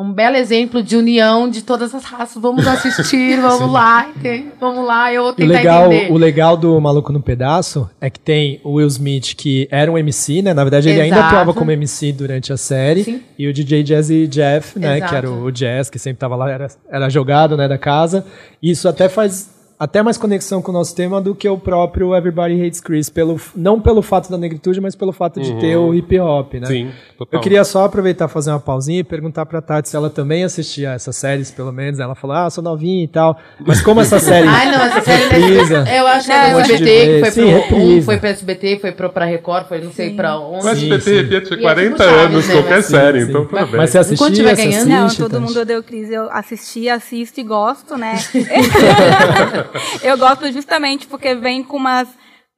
[0.00, 2.40] um belo exemplo de união de todas as raças.
[2.40, 4.46] Vamos assistir, vamos lá, entende?
[4.58, 6.12] Vamos lá, eu vou E o tentar legal, entender.
[6.12, 9.98] o legal do Maluco no Pedaço é que tem o Will Smith, que era um
[9.98, 10.54] MC, né?
[10.54, 11.28] Na verdade, ele ainda Exato.
[11.34, 13.04] atuava como MC durante a série.
[13.04, 13.20] Sim.
[13.38, 14.96] E o DJ Jazzy Jeff, né?
[14.96, 15.10] Exato.
[15.10, 17.68] Que era o Jazz, que sempre tava lá, era, era jogado, né?
[17.68, 18.24] Da casa.
[18.62, 22.14] E isso até faz até mais conexão com o nosso tema do que o próprio
[22.14, 23.08] Everybody Hates Chris.
[23.08, 26.66] Pelo, não pelo fato da negritude, mas pelo fato de ter o hip hop, né?
[26.66, 27.38] Sim, total.
[27.38, 30.90] Eu queria só aproveitar fazer uma pausinha e perguntar pra Tati se ela também assistia
[30.90, 31.98] essas séries, pelo menos.
[31.98, 33.38] Ela falou, ah, sou novinha e tal.
[33.66, 34.46] Mas como essa série.
[34.46, 37.60] Ai, não, essa série reprisa, Eu acho que Não, é do SBT, que foi Sim,
[37.68, 37.76] pro.
[37.78, 40.66] Um foi pro SBT, foi pro, pra Record, foi não sei pra onde.
[40.66, 41.10] O SBT sim.
[41.14, 43.28] devia ter E é 40 tipo Chaves, anos, né, qualquer mas- série, sim.
[43.30, 43.76] então parabéns.
[43.76, 45.42] Mas você assistia, Enquanto tiver ganhando, Não, assiste, todo Tati?
[45.42, 46.10] mundo odeia o Cris.
[46.10, 48.14] Eu assisti, assisto e gosto, né?
[50.02, 52.08] eu gosto justamente porque vem com umas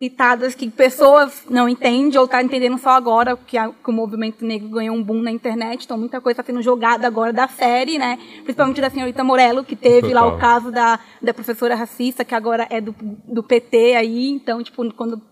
[0.01, 4.45] pitadas que pessoas não entendem ou tá entendendo só agora que, a- que o movimento
[4.45, 5.85] negro ganhou um boom na internet.
[5.85, 8.19] Então muita coisa está sendo jogada agora da série, né?
[8.43, 10.37] Principalmente da senhorita Morello, que teve lá Total.
[10.37, 14.29] o caso da, da professora racista, que agora é do, do PT aí.
[14.31, 15.23] Então, tipo, quando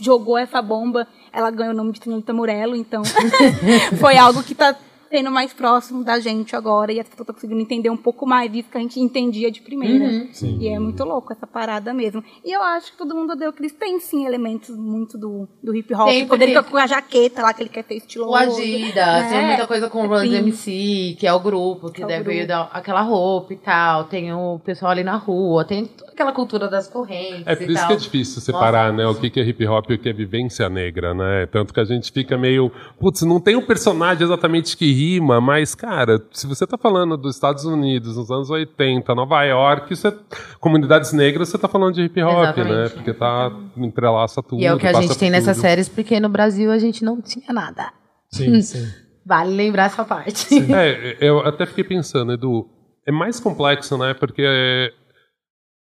[0.00, 2.74] jogou essa bomba, ela ganhou o nome de senhorita Morello.
[2.74, 3.02] Então,
[4.00, 4.74] foi algo que tá
[5.10, 8.50] sendo mais próximo da gente agora e as pessoas estão conseguindo entender um pouco mais
[8.50, 10.04] disso que a gente entendia de primeira.
[10.04, 10.58] Uhum.
[10.60, 12.22] E é muito louco essa parada mesmo.
[12.44, 15.74] E eu acho que todo mundo odeia o Chris tem sim elementos muito do, do
[15.74, 16.06] hip hop.
[16.06, 18.32] Tem, Quando ele com a jaqueta lá que ele quer ser estiloso.
[18.32, 19.46] O Adidas, tem né?
[19.48, 20.28] muita coisa com o Run.
[20.28, 22.46] DMC, que é o grupo, que É o deve grupo.
[22.46, 24.04] dar aquela roupa e tal.
[24.04, 27.46] Tem o pessoal ali na rua, tem toda aquela cultura das correntes.
[27.46, 27.88] É por e isso tal.
[27.88, 30.12] que é difícil separar, né, o que que é hip hop e o que é
[30.12, 31.46] vivência negra, né?
[31.46, 35.74] Tanto que a gente fica meio, putz, não tem um personagem exatamente que rima, mas
[35.74, 40.14] cara, se você tá falando dos Estados Unidos nos anos 80, Nova York, você,
[40.58, 42.72] comunidades negras, você tá falando de hip hop, Exatamente.
[42.74, 42.88] né?
[42.88, 44.60] Porque tá entrelaça tudo.
[44.60, 47.20] E é o que a gente tem nessas séries, porque no Brasil a gente não
[47.20, 47.92] tinha nada.
[48.30, 48.86] Sim, sim.
[49.24, 50.46] Vale lembrar essa parte.
[50.72, 52.68] É, eu até fiquei pensando, Edu,
[53.06, 54.14] é mais complexo, né?
[54.14, 54.92] Porque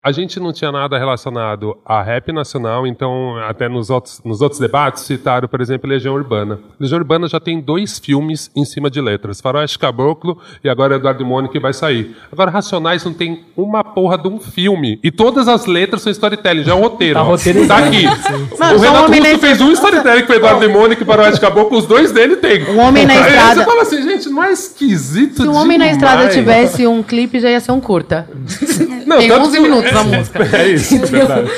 [0.08, 4.58] a gente não tinha nada relacionado a rap nacional, então até nos outros, nos outros
[4.60, 6.60] debates citaram, por exemplo, Legião Urbana.
[6.80, 11.26] Legião Urbana já tem dois filmes em cima de letras, Faroeste Caboclo e agora Eduardo
[11.26, 12.16] Mônica que vai sair.
[12.32, 16.64] Agora Racionais não tem uma porra de um filme e todas as letras são storytelling,
[16.64, 17.16] já é um roteiro.
[17.16, 17.28] Tá ó.
[17.28, 17.82] roteirizado.
[17.82, 18.06] Tá aqui.
[18.06, 21.06] Mano, o só Renato um homem Russo fez um storytelling com Eduardo e Mônica e
[21.06, 22.64] Faroeste Caboclo, os dois dele tem.
[22.70, 23.56] Um homem na Aí estrada.
[23.60, 25.98] Você fala assim, gente, não é esquisito Se o Homem na demais.
[25.98, 28.30] Estrada tivesse um clipe, já ia ser um curta.
[29.06, 30.40] Não, Tem tanto 11 que- minutos música.
[30.58, 31.52] É isso, é verdade.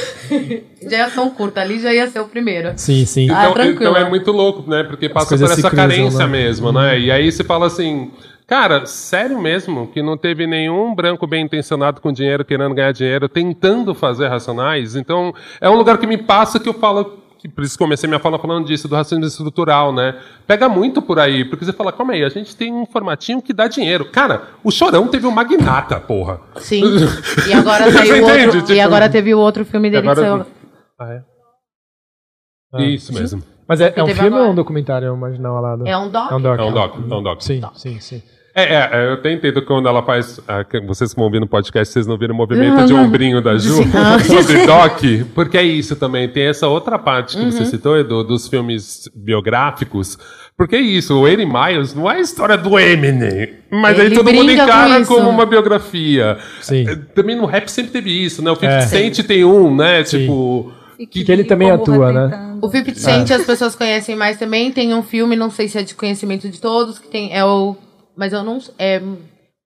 [0.81, 2.73] Já ia ser um curta, ali já ia ser o primeiro.
[2.75, 3.29] Sim, sim.
[3.29, 3.81] Ah, Então, tranquilo.
[3.81, 4.83] então é muito louco, né?
[4.83, 6.27] Porque passa por essa cruzam, carência né?
[6.27, 6.99] mesmo, né?
[6.99, 8.11] E aí você fala assim,
[8.47, 13.27] cara, sério mesmo que não teve nenhum branco bem intencionado com dinheiro, querendo ganhar dinheiro,
[13.29, 14.95] tentando fazer racionais?
[14.95, 17.19] Então, é um lugar que me passa que eu falo.
[17.39, 20.19] Que Por isso comecei minha fala falando disso, do racismo estrutural, né?
[20.45, 23.53] Pega muito por aí, porque você fala, calma aí, a gente tem um formatinho que
[23.53, 24.05] dá dinheiro.
[24.11, 26.41] Cara, o Chorão teve um magnata, porra.
[26.57, 26.83] Sim.
[27.49, 28.45] E agora saiu entende?
[28.45, 28.61] outro.
[28.61, 30.45] Tipo- E agora teve o outro filme dele que Agora- saiu.
[30.99, 31.23] Ah, é?
[32.73, 32.81] Ah.
[32.83, 33.41] Isso mesmo.
[33.67, 34.43] Mas é, é um filme agora.
[34.43, 35.87] ou um documentário marginal alado?
[35.87, 36.31] É um doc?
[36.31, 36.59] É um doc.
[36.59, 37.41] É um doc, é um doc.
[37.41, 38.21] Sim, sim, sim.
[38.59, 40.39] É, é, é, eu até entendo quando ela faz.
[40.47, 43.41] ah, que vocês que vão ouvir no podcast, vocês não viram o movimento de ombrinho
[43.41, 43.75] da Ju
[44.25, 45.01] sobre Doc,
[45.33, 46.27] porque é isso também.
[46.29, 47.51] Tem essa outra parte que Uhum.
[47.51, 50.17] você citou, Edu, dos filmes biográficos.
[50.57, 54.15] Porque é isso, o Amy Miles não é a história do Eminem, mas aí Ele
[54.15, 55.13] todo mundo com encara isso.
[55.15, 56.37] como uma biografia.
[56.61, 56.85] Sim.
[56.87, 58.51] É, Também no rap sempre teve isso, né?
[58.51, 58.81] O 50 É.
[58.81, 60.03] Cent tem um, né?
[60.03, 60.19] Sim.
[60.19, 60.73] Tipo.
[60.99, 62.57] E Que ele também atua, né?
[62.61, 64.69] O 50 Cent as pessoas conhecem mais também.
[64.69, 67.33] Tem um filme, não sei se é de conhecimento de todos, que tem.
[67.33, 67.77] É o.
[68.19, 68.59] Mas eu não.
[68.77, 69.01] É.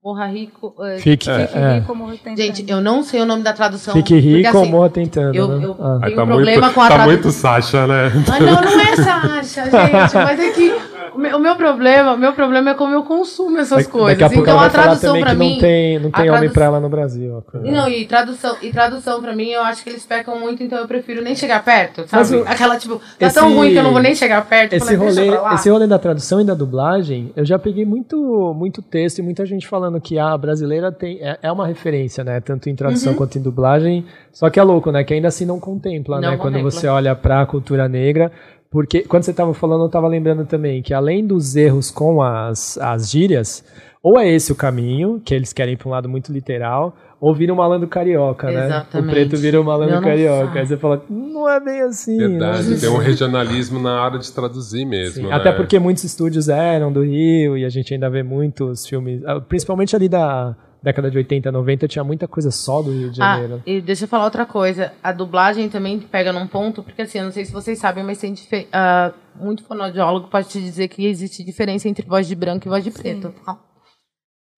[0.03, 0.75] Morra Rico.
[0.83, 1.75] é, Fique, Fique é.
[1.79, 2.37] rico, morra tentando.
[2.37, 3.93] Gente, eu não sei o nome da tradução.
[3.93, 5.65] Fique porque, rico ou assim, morra tentando, eu- né?
[5.65, 5.99] eu- Ah.
[6.03, 8.11] Tem tá um problema muito, com a tá tradu- muito Sasha, né?
[8.27, 10.13] Mas não, não é Sasha, gente.
[10.15, 10.75] Mas é que
[11.15, 14.17] o meu, o meu problema, o meu problema é como eu consumo essas coisas.
[14.17, 15.51] Daqui a pouco então a tradução que mim.
[15.53, 17.43] não tem, não a tem homem tradu- pra ela no Brasil.
[17.53, 20.87] Não, e tradução, e tradução pra mim, eu acho que eles pecam muito, então eu
[20.87, 22.37] prefiro nem chegar perto, sabe?
[22.37, 24.73] Mas Aquela, tipo, tá esse- tão ruim que eu não vou nem chegar perto.
[24.73, 29.19] Esse rolê, esse rolê da tradução e da dublagem, eu já peguei muito, muito texto
[29.19, 32.39] e muita gente falando que a brasileira tem, é, é uma referência, né?
[32.41, 33.17] Tanto em tradução Uhum.
[33.17, 34.05] quanto em dublagem.
[34.31, 35.03] Só que é louco, né?
[35.03, 36.37] Que ainda assim não contempla, Não né?
[36.37, 36.71] Quando contempla.
[36.71, 38.31] você olha pra cultura negra.
[38.73, 42.75] Porque quando você estava falando, eu estava lembrando também que além dos erros com as,
[42.79, 43.63] as gírias,
[44.01, 47.53] ou é esse o caminho, que eles querem para um lado muito literal, ou vira
[47.53, 48.63] um malandro carioca, né?
[48.63, 49.11] O Exatamente.
[49.11, 50.59] preto vira um malandro carioca.
[50.59, 52.17] Aí você fala, não é bem assim.
[52.17, 52.27] né?
[52.29, 55.21] Verdade, tem um regionalismo na hora de traduzir mesmo.
[55.21, 55.35] Sim, né?
[55.35, 59.39] Até porque muitos estúdios eram do Rio e a gente ainda vê muitos filmes, ah,
[59.39, 63.35] principalmente ali da década de 80, 90, tinha muita coisa só do Rio de Ah,
[63.35, 63.63] Janeiro.
[63.65, 64.91] e deixa eu falar outra coisa.
[65.01, 68.19] A dublagem também pega num ponto, porque assim, eu não sei se vocês sabem, mas
[68.19, 68.35] tem
[68.73, 72.83] ah, muito fonoaudiólogo pode te dizer que existe diferença entre voz de branco e voz
[72.83, 73.33] de preto.
[73.45, 73.57] tá?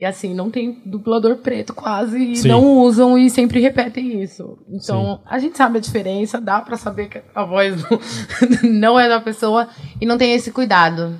[0.01, 2.47] E assim, não tem dublador preto quase, e Sim.
[2.49, 4.57] não usam e sempre repetem isso.
[4.67, 7.81] Então, a gente sabe a diferença, dá pra saber que a voz
[8.63, 9.69] não, não é da pessoa
[10.01, 11.15] e não tem esse cuidado.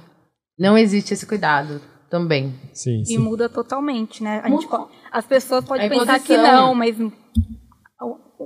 [0.57, 2.53] Não existe esse cuidado também.
[2.73, 3.17] Sim, E sim.
[3.17, 4.41] muda totalmente, né?
[4.47, 4.67] Gente
[5.11, 6.67] as pessoas podem A pensar que imposição.
[6.67, 6.97] não, mas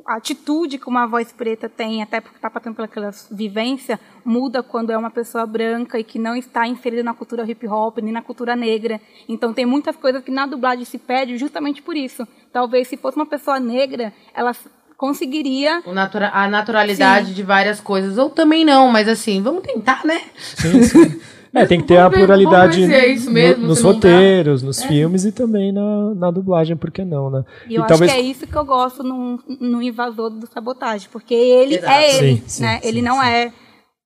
[0.06, 4.92] a atitude que uma voz preta tem, até porque está passando pelaquela vivência, muda quando
[4.92, 8.22] é uma pessoa branca e que não está inserida na cultura hip hop nem na
[8.22, 9.02] cultura negra.
[9.28, 12.28] Então tem muitas coisas que na dublagem se pede justamente por isso.
[12.54, 14.56] Talvez se fosse uma pessoa negra, ela
[14.96, 18.18] conseguiria O natura- a naturalidade de várias coisas.
[18.18, 20.22] Ou também não, mas assim, vamos tentar, né?
[20.38, 21.22] Sim, sim.
[21.54, 25.32] É, tem que ter a pluralidade é isso no- mesmo, nos roteiros, nos filmes e
[25.32, 27.44] também na, na dublagem, por que não, né?
[27.68, 31.10] E eu talvez acho que é isso que eu gosto no, no invasor do sabotagem,
[31.12, 31.92] porque ele Exato.
[31.92, 32.80] é ele, Sim, sim, né?
[32.82, 33.52] sim, ele não é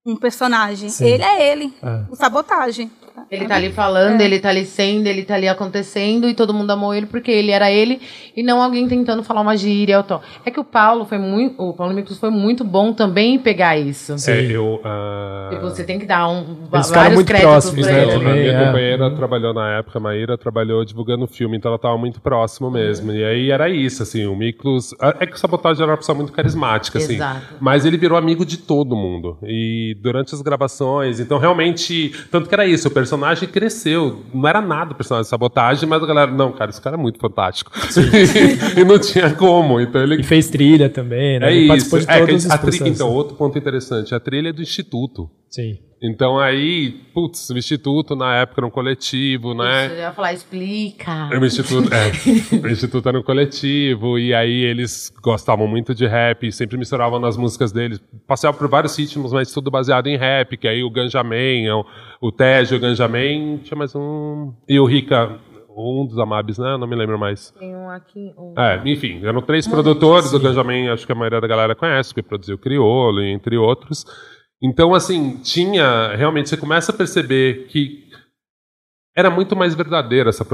[0.06, 1.06] um personagem, Sim.
[1.06, 2.04] ele é ele, É.
[2.10, 2.90] o sabotagem.
[3.30, 4.26] Ele tá ali falando, É.
[4.26, 7.52] ele tá ali sendo, ele tá ali acontecendo e todo mundo amou ele porque ele
[7.52, 8.00] era ele
[8.36, 9.98] e não alguém tentando falar uma gíria.
[9.98, 10.22] ou tal.
[10.46, 13.78] É que o Paulo foi muito, o Paulo Miklos foi muito bom também em pegar
[13.78, 14.16] isso.
[14.30, 17.86] É, eu, ah, Tipo, você tem que dar um Eles ficaram vários muito créditos próximos,
[17.86, 18.12] pra né, ele.
[18.12, 18.66] Eu, também, minha é.
[18.66, 22.70] companheira trabalhou na época, a Maíra trabalhou divulgando o filme, então ela tava muito próximo
[22.72, 23.12] mesmo.
[23.12, 24.94] E aí era isso, assim, o Miklos.
[25.20, 27.16] É que o Sabotagem era uma pessoa muito carismática, assim.
[27.16, 27.42] Exato.
[27.60, 29.38] Mas ele virou amigo de todo mundo.
[29.44, 32.12] E durante as gravações, então realmente.
[32.32, 34.24] Tanto que era isso, o personagem cresceu.
[34.34, 36.32] Não era nada o personagem de sabotagem, mas a galera.
[36.32, 37.72] Não, cara, esse cara é muito fantástico.
[38.80, 39.80] e não tinha como.
[39.80, 41.52] Então ele E fez trilha também, né?
[41.52, 41.96] é Ele isso.
[41.96, 42.88] É, a os tri- processos.
[42.88, 45.30] Então, outro ponto interessante, a trilha é do Instituto.
[45.54, 45.78] Sim.
[46.02, 49.88] Então aí, putz, o Instituto na época era um coletivo, né?
[49.88, 51.30] Você ia falar, explica.
[51.30, 56.52] O Instituto, é, o Instituto era um coletivo, e aí eles gostavam muito de rap,
[56.52, 58.02] sempre misturavam nas músicas deles.
[58.28, 61.86] Passeavam por vários ritmos, mas tudo baseado em rap, que aí o Ganjamin, o,
[62.20, 64.52] o Tejo, o Ganjamin, tinha mais um.
[64.68, 65.40] E o Rica,
[65.70, 66.78] um dos Amabis, né?
[66.78, 67.52] Não me lembro mais.
[67.52, 68.34] Tem um aqui.
[68.38, 68.60] Um...
[68.60, 72.24] É, enfim, eram três produtores, o Ganjamin, acho que a maioria da galera conhece, porque
[72.24, 74.04] produziu Criolo, entre outros.
[74.64, 76.16] Então, assim, tinha.
[76.16, 78.08] Realmente, você começa a perceber que
[79.16, 80.46] era muito mais verdadeira essa,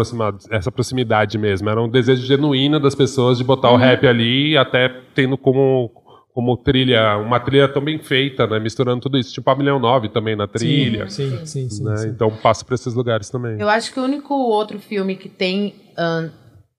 [0.50, 1.70] essa proximidade mesmo.
[1.70, 5.92] Era um desejo genuíno das pessoas de botar o rap ali, até tendo como,
[6.34, 8.60] como trilha, uma trilha tão bem feita, né?
[8.60, 9.32] Misturando tudo isso.
[9.32, 11.08] Tipo a Milhão 9 também na trilha.
[11.08, 11.84] Sim, sim, sim.
[11.84, 11.98] né?
[11.98, 12.10] sim.
[12.10, 13.62] Então passa por esses lugares também.
[13.62, 15.76] Eu acho que o único outro filme que tem.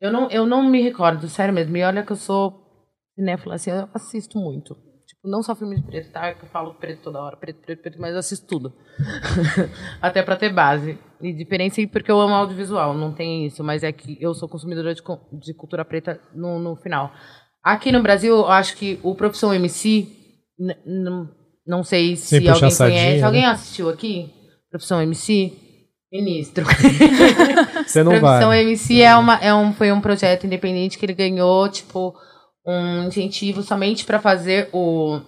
[0.01, 1.77] eu, não, eu não me recordo, sério mesmo.
[1.77, 2.61] E olha que eu sou
[3.15, 4.77] cinéfila, assim, eu assisto muito.
[5.21, 6.33] Tipo, não só filme de preto, tá?
[6.33, 8.73] Que eu falo preto toda hora, preto, preto, preto, mas eu assisto tudo.
[10.01, 10.99] Até pra ter base.
[11.21, 13.63] E diferença porque eu amo audiovisual, não tem isso.
[13.63, 17.13] Mas é que eu sou consumidora de, de cultura preta no, no final.
[17.63, 20.09] Aqui no Brasil, eu acho que o Profissão MC,
[21.67, 23.21] não sei se Sem alguém sardinha, conhece.
[23.21, 23.27] né?
[23.27, 24.33] Alguém assistiu aqui?
[24.71, 25.53] Profissão MC?
[26.11, 26.65] Ministro.
[27.87, 28.63] Você não Profissão vai.
[28.63, 32.15] MC é uma, é um, foi um projeto independente que ele ganhou, tipo,
[32.67, 35.21] um incentivo somente para fazer o.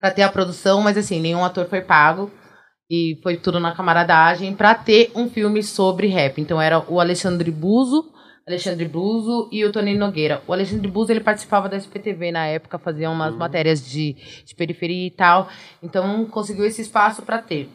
[0.00, 2.30] para ter a produção, mas assim, nenhum ator foi pago.
[2.90, 6.40] E foi tudo na camaradagem para ter um filme sobre rap.
[6.40, 8.12] Então era o Alexandre Buzo,
[8.46, 10.42] Alexandre Buzo e o Tony Nogueira.
[10.46, 14.14] O Alexandre Buzo ele participava da SPTV na época, fazia umas matérias de,
[14.44, 15.48] de periferia e tal.
[15.82, 17.70] Então conseguiu esse espaço para ter.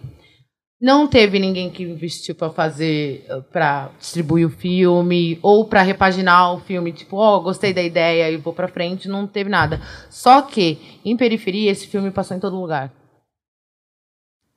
[0.82, 6.60] Não teve ninguém que investiu para fazer, para distribuir o filme ou para repaginar o
[6.62, 9.82] filme, tipo, ó, gostei da ideia e vou para frente, não teve nada.
[10.10, 12.94] Só que em periferia esse filme passou em todo lugar.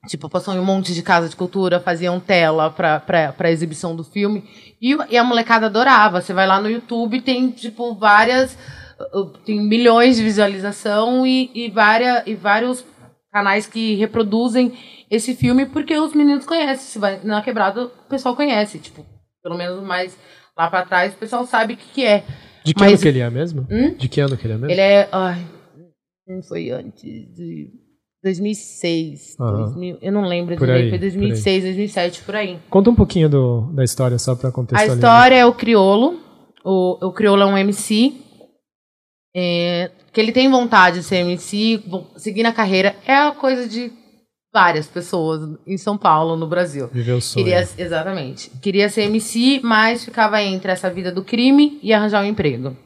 [0.08, 3.94] Tipo, passou em um monte de casa de cultura, faziam tela pra, pra, pra exibição
[3.94, 4.44] do filme.
[4.80, 6.20] E, e a molecada adorava.
[6.20, 8.56] Você vai lá no YouTube, tem, tipo, várias.
[9.14, 12.84] uh, Tem milhões de visualização e, e, várias, e vários
[13.32, 14.72] canais que reproduzem
[15.10, 16.76] esse filme porque os meninos conhecem.
[16.86, 18.78] Se vai na quebrada, o pessoal conhece.
[18.78, 19.04] Tipo,
[19.42, 20.16] pelo menos mais
[20.56, 22.24] lá pra trás, o pessoal sabe o que, que é.
[22.64, 23.66] De que Mas- ano que ele é mesmo?
[23.70, 23.94] Hum?
[23.94, 24.70] De que ano que ele é mesmo?
[24.70, 25.08] Ele é.
[25.10, 25.44] Ai,
[26.48, 27.70] foi antes de.
[28.24, 29.36] 2006.
[29.40, 29.52] Aham.
[29.64, 31.10] 2000, eu não lembro Por aí, foi por aí.
[31.10, 32.56] 2006, 2007, por aí.
[32.70, 34.96] Conta um pouquinho do, da história, só pra A contextualizar.
[34.96, 36.20] história é o Criolo.
[36.64, 38.14] O, o Criolo é um MC.
[39.34, 41.82] é, que ele tem vontade de ser MC,
[42.16, 42.94] seguir na carreira.
[43.06, 43.90] É a coisa de
[44.52, 46.88] várias pessoas em São Paulo, no Brasil.
[46.92, 47.44] Viveu o sonho.
[47.46, 48.50] Queria, exatamente.
[48.60, 52.76] Queria ser MC, mas ficava entre essa vida do crime e arranjar um emprego.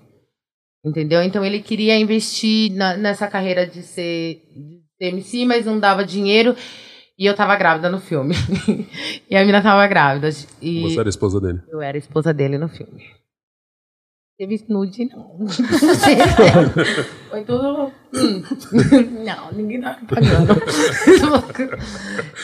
[0.85, 1.23] Entendeu?
[1.23, 6.05] Então ele queria investir na- nessa carreira de ser, de ser MC, mas não dava
[6.05, 6.55] dinheiro.
[7.19, 8.35] E eu tava grávida no filme.
[9.29, 10.29] e a mina tava grávida.
[10.63, 11.61] E Você era a esposa dele.
[11.69, 13.03] eu era a esposa dele no filme.
[14.39, 15.47] Teve nude, não.
[17.31, 17.91] Foi tudo.
[18.13, 18.43] Hum.
[19.25, 20.63] Não, ninguém tá pagando.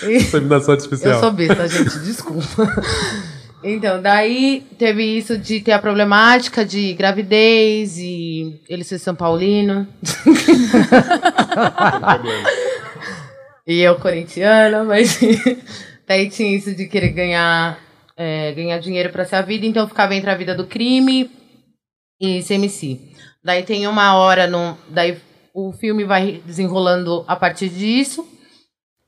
[0.11, 1.13] Inseminação artificial.
[1.13, 2.67] Eu sou besta, gente, desculpa.
[3.63, 9.87] Então, daí teve isso de ter a problemática de gravidez e ele ser São Paulino.
[13.67, 15.21] e eu corintiana, mas
[16.09, 17.79] daí tinha isso de querer ganhar,
[18.17, 21.31] é, ganhar dinheiro pra ser a vida, então eu ficava entre a vida do crime
[22.23, 23.01] e CMC.
[23.45, 24.79] Daí tem uma hora no.
[24.89, 25.19] Daí
[25.53, 28.27] o filme vai desenrolando a partir disso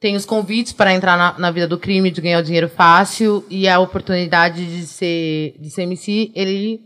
[0.05, 3.43] tem os convites para entrar na, na vida do crime, de ganhar o dinheiro fácil
[3.49, 6.83] e a oportunidade de ser de ser MC, ele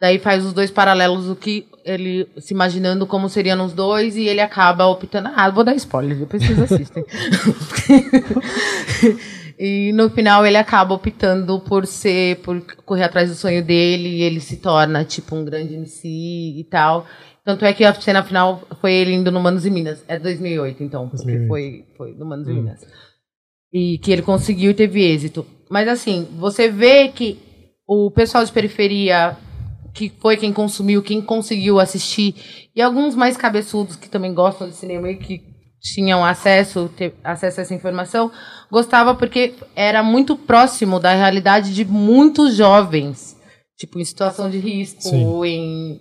[0.00, 4.28] daí faz os dois paralelos o que ele se imaginando como seriam os dois e
[4.28, 7.04] ele acaba optando, ah, vou dar spoiler, depois vocês assistem.
[9.58, 14.22] e no final ele acaba optando por ser por correr atrás do sonho dele e
[14.22, 17.04] ele se torna tipo um grande MC e tal.
[17.44, 20.04] Tanto é que a cena final foi ele indo no Manos e Minas.
[20.06, 21.48] É 2008, então, porque 2008.
[21.48, 22.86] foi, foi no Manos e Minas.
[23.72, 25.44] e que ele conseguiu e teve êxito.
[25.68, 27.38] Mas assim, você vê que
[27.86, 29.36] o pessoal de periferia,
[29.94, 34.74] que foi quem consumiu, quem conseguiu assistir, e alguns mais cabeçudos que também gostam de
[34.74, 35.42] cinema e que
[35.80, 38.30] tinham acesso, ter, acesso a essa informação,
[38.70, 43.36] gostava porque era muito próximo da realidade de muitos jovens,
[43.76, 45.44] tipo em situação de risco, Sim.
[45.44, 46.00] em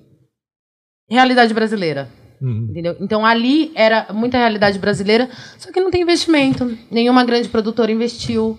[1.09, 2.09] realidade brasileira.
[2.41, 2.67] Uhum.
[2.69, 2.95] Entendeu?
[2.99, 6.77] Então ali era muita realidade brasileira, só que não tem investimento.
[6.91, 8.57] Nenhuma grande produtora investiu.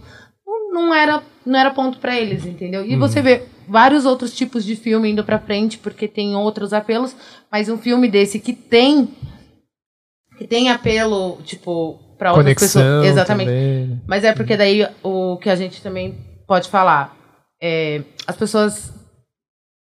[0.72, 2.85] Não, era, não era ponto para eles, entendeu?
[2.85, 7.14] E você vê vários outros tipos de filme indo para frente porque tem outros apelos,
[7.50, 9.09] mas um filme desse que tem
[10.38, 13.49] que tem apelo, tipo, para outras Conexão pessoas, exatamente.
[13.49, 14.03] também.
[14.07, 16.16] Mas é porque daí o que a gente também
[16.47, 17.16] pode falar.
[17.61, 18.93] É, as pessoas.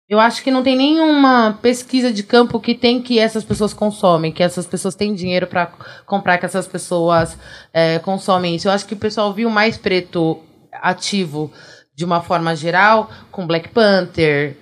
[0.07, 4.31] Eu acho que não tem nenhuma pesquisa de campo que tem que essas pessoas consomem,
[4.31, 5.73] que essas pessoas têm dinheiro para
[6.05, 7.39] comprar, que essas pessoas
[7.73, 8.69] é, consomem isso.
[8.69, 10.41] Eu acho que o pessoal viu mais preto
[10.73, 11.51] ativo
[11.97, 14.57] de uma forma geral com Black Panther,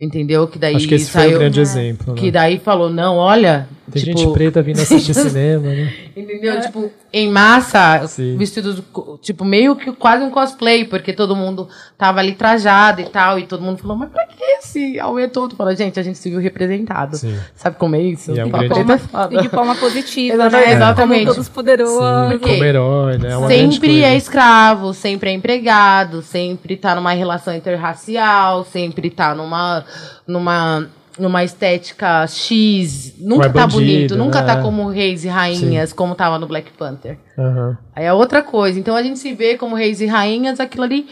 [0.00, 0.46] entendeu?
[0.46, 2.14] Que daí Acho que esse foi saiu, o grande exemplo.
[2.14, 2.20] né?
[2.20, 5.92] que daí falou não, olha, Tem tipo, gente preta vindo assistir cinema, né?
[6.18, 6.60] Entendeu?
[6.60, 8.36] Tipo, em massa, Sim.
[8.36, 8.82] vestidos,
[9.22, 13.46] tipo, meio que quase um cosplay, porque todo mundo tava ali trajado e tal, e
[13.46, 15.56] todo mundo falou, mas pra que esse auê todo?
[15.56, 17.16] Fala, gente, a gente se viu representado.
[17.16, 17.38] Sim.
[17.54, 18.32] Sabe como é isso?
[18.32, 19.34] E é um grande- é.
[19.38, 20.74] E de forma positiva, Exatamente, né?
[20.74, 21.20] exatamente.
[21.24, 21.98] Como todos poderosos.
[22.32, 22.50] Por quê?
[22.52, 23.28] Como herói, né?
[23.32, 29.84] É sempre é escravo, sempre é empregado, sempre tá numa relação interracial, sempre tá numa,
[30.26, 30.88] numa,
[31.18, 34.46] numa estética X, nunca é tá bandido, bonito, nunca né?
[34.46, 37.18] tá como reis e rainhas, como tava no Black Panther.
[37.38, 37.78] Aham.
[37.94, 38.78] Aí é outra coisa.
[38.78, 41.06] Então a gente se vê como reis e rainhas, aquilo ali.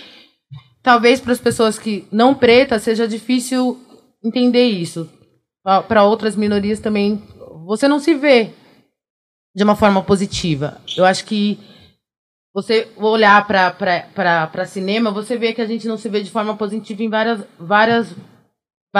[0.83, 3.79] Talvez para as pessoas que não pretas seja difícil
[4.25, 5.09] entender isso.
[5.89, 7.21] Para outras minorias também,
[7.67, 8.51] você não se vê
[9.55, 10.81] de uma forma positiva.
[10.97, 11.59] Eu acho que
[12.55, 17.03] você olhar para cinema, você vê que a gente não se vê de forma positiva
[17.03, 18.15] em várias várias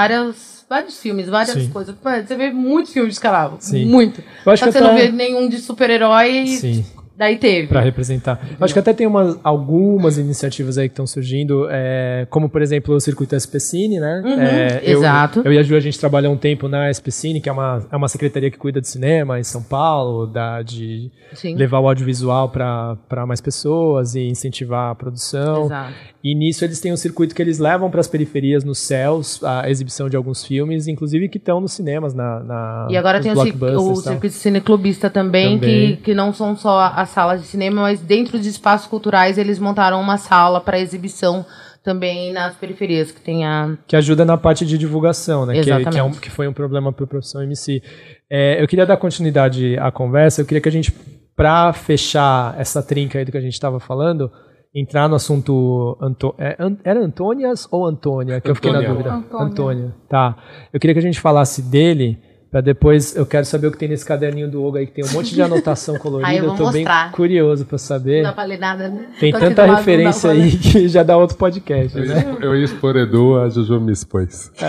[0.01, 1.71] várias vários filmes, várias Sim.
[1.71, 1.95] coisas.
[2.27, 3.87] Você vê muitos filmes de escravo, Sim.
[3.87, 4.21] muito.
[4.45, 6.85] Eu acho Só que você não até- vê nenhum de super-herói Sim.
[7.17, 7.69] daí teve.
[7.69, 8.41] Pra representar.
[8.59, 12.61] Eu acho que até tem umas, algumas iniciativas aí que estão surgindo, é, como por
[12.63, 14.23] exemplo o Circuito SPCine, né?
[14.25, 15.41] Uhum, É, eu- exato.
[15.45, 17.97] Eu, e a Ju, a gente trabalhou um tempo na SPCine, que é uma, é
[17.97, 21.55] uma secretaria que cuida de cinema em São Paulo, da, de Sim.
[21.55, 25.67] levar o audiovisual para mais pessoas e incentivar a produção.
[25.67, 25.93] Exato.
[26.27, 29.71] E nisso eles têm um circuito que eles levam para as periferias, nos céus, a
[29.71, 33.93] exibição de alguns filmes, inclusive que estão nos cinemas, na, na E agora tem o,
[33.93, 35.95] o circuito cineclubista também, Também.
[35.95, 39.61] Que, que não são só as salas de cinema, mas dentro de espaços culturais eles
[39.61, 41.47] montaram uma sala para exibição
[41.85, 43.79] também nas periferias, que tem a...
[43.87, 45.53] que ajuda na parte de divulgação, né?
[45.53, 45.93] Que, Exatamente.
[45.93, 47.81] que, é um- que foi um problema para o professor MC.
[48.29, 50.41] É, eu queria dar continuidade à conversa.
[50.41, 50.93] Eu queria que a gente,
[51.37, 54.29] para fechar essa trinca aí do que a gente estava falando,
[54.75, 55.97] entrar no assunto.
[56.01, 58.41] Anto, é, An- era Antônias ou Antônia?
[58.41, 59.13] Que eu fiquei na dúvida.
[59.13, 59.47] Antônia.
[59.47, 59.95] Antônia.
[60.09, 60.37] Tá.
[60.73, 62.19] Eu queria que a gente falasse dele.
[62.49, 65.05] Pra depois, eu quero saber o que tem nesse caderninho do Hugo aí, que tem
[65.05, 66.29] um monte de anotação colorida.
[66.31, 67.03] Aí eu vou tô mostrar.
[67.07, 68.23] bem curioso para saber.
[68.23, 69.09] Não dá pra ler nada, né?
[69.19, 72.37] Tem Tô tanta referência pra aí que já dá outro podcast, Eu né?
[72.41, 74.53] ia, eu ia expor Edu, a Juju me expôs.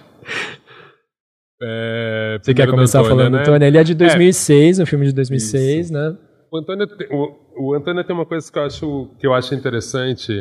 [1.59, 3.41] É, Você quer começar Antônia, falando do né?
[3.43, 3.65] Antônio?
[3.65, 6.13] Ele é de 2006, um filme de 2006, né?
[6.57, 9.53] O Antônio, tem, o, o Antônio tem uma coisa que eu acho, que eu acho
[9.53, 10.33] interessante.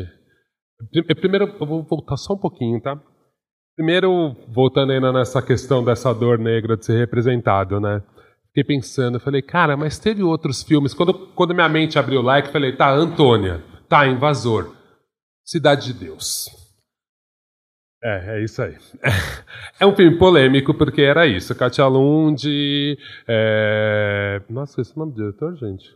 [0.90, 2.98] Pri- Primeiro, eu vou voltar só um pouquinho, tá?
[3.76, 8.02] Primeiro, voltando ainda nessa questão dessa dor negra de ser representado, né?
[8.46, 10.94] Fiquei pensando, falei, cara, mas teve outros filmes.
[10.94, 14.74] Quando, quando minha mente abriu o like, falei, tá, Antônia, tá, Invasor,
[15.44, 16.46] Cidade de Deus.
[18.02, 18.74] É, é isso aí.
[19.80, 21.54] É um filme polêmico porque era isso.
[21.54, 22.46] Katia Lund.
[23.26, 24.40] É...
[24.48, 25.86] Nossa, esse é o nome do diretor, gente?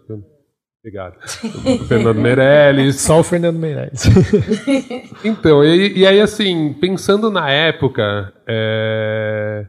[0.80, 1.16] Obrigado.
[1.86, 3.01] Fernando Meirelles.
[3.01, 4.05] Só o Fernando Meirelles.
[5.22, 9.66] Então, e, e aí, assim, pensando na época, é,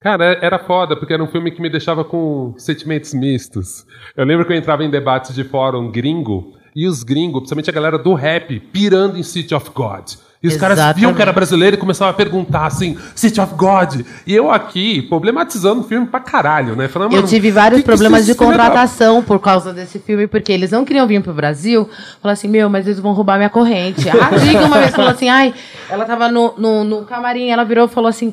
[0.00, 3.86] cara, era foda, porque era um filme que me deixava com sentimentos mistos.
[4.16, 7.72] Eu lembro que eu entrava em debates de fórum gringo, e os gringos, principalmente a
[7.72, 10.14] galera do rap, pirando em City of God.
[10.40, 11.16] E os caras viam Exatamente.
[11.16, 14.02] que era brasileiro e começavam a perguntar assim, City of God.
[14.24, 16.86] E eu aqui, problematizando o filme pra caralho, né?
[16.86, 19.98] Falando, Eu "Mano, tive vários que que problemas de filha da contratação por causa desse
[19.98, 21.88] filme, porque eles não queriam vir pro Brasil.
[22.22, 24.08] Falaram assim, meu, mas eles vão roubar minha corrente.
[24.08, 25.52] A Giga uma vez falou assim, ai,
[25.90, 28.32] ela tava no, no, no camarim, ela virou e falou assim,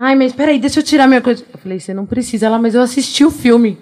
[0.00, 1.44] ai, mas peraí, deixa eu tirar minha coisa.
[1.52, 2.46] Eu falei, você não precisa.
[2.46, 3.78] Ela, mas eu assisti o filme.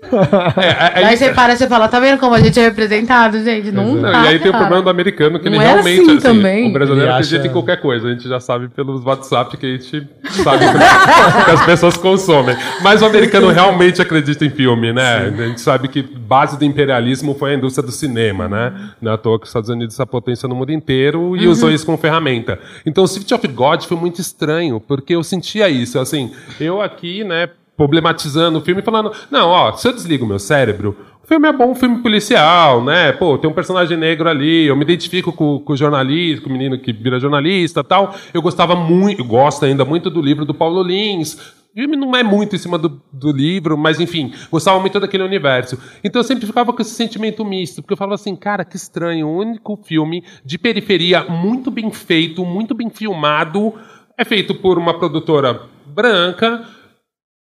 [0.00, 3.42] É, é, é, você para e você fala, tá vendo como a gente é representado,
[3.42, 3.72] gente?
[3.72, 4.64] Não, Não, tá, e aí tem o cara.
[4.64, 6.70] problema do americano, que ele Não é realmente, assim assim, também.
[6.70, 8.06] o brasileiro Ele acredita acha- em qualquer coisa.
[8.06, 10.06] A gente já sabe pelos WhatsApp que a gente
[10.42, 12.56] sabe que as pessoas consomem.
[12.82, 15.32] Mas o americano realmente acredita em filme, né?
[15.36, 18.72] A gente sabe que base do imperialismo foi a indústria do cinema, né?
[19.02, 21.46] Não é à toa que os Estados Unidos é a potência no mundo inteiro e
[21.48, 22.58] usou isso como ferramenta.
[22.86, 25.98] Então, o City of God foi muito estranho, porque eu sentia isso.
[25.98, 26.30] Assim,
[26.60, 27.48] eu aqui, né,
[27.78, 31.52] problematizando o filme, falando: não, ó, se eu desligo o meu cérebro, o filme é
[31.52, 33.12] bom, um filme policial, né?
[33.12, 36.52] Pô, tem um personagem negro ali, eu me identifico com, com o jornalista, com o
[36.52, 38.14] menino que vira jornalista tal.
[38.34, 41.56] Eu gostava muito, gosto ainda muito do livro do Paulo Lins.
[41.72, 45.78] Filme não é muito em cima do, do livro, mas enfim, gostava muito daquele universo.
[46.02, 49.28] Então eu sempre ficava com esse sentimento misto, porque eu falava assim, cara, que estranho,
[49.28, 53.74] o único filme de periferia muito bem feito, muito bem filmado,
[54.16, 56.64] é feito por uma produtora branca,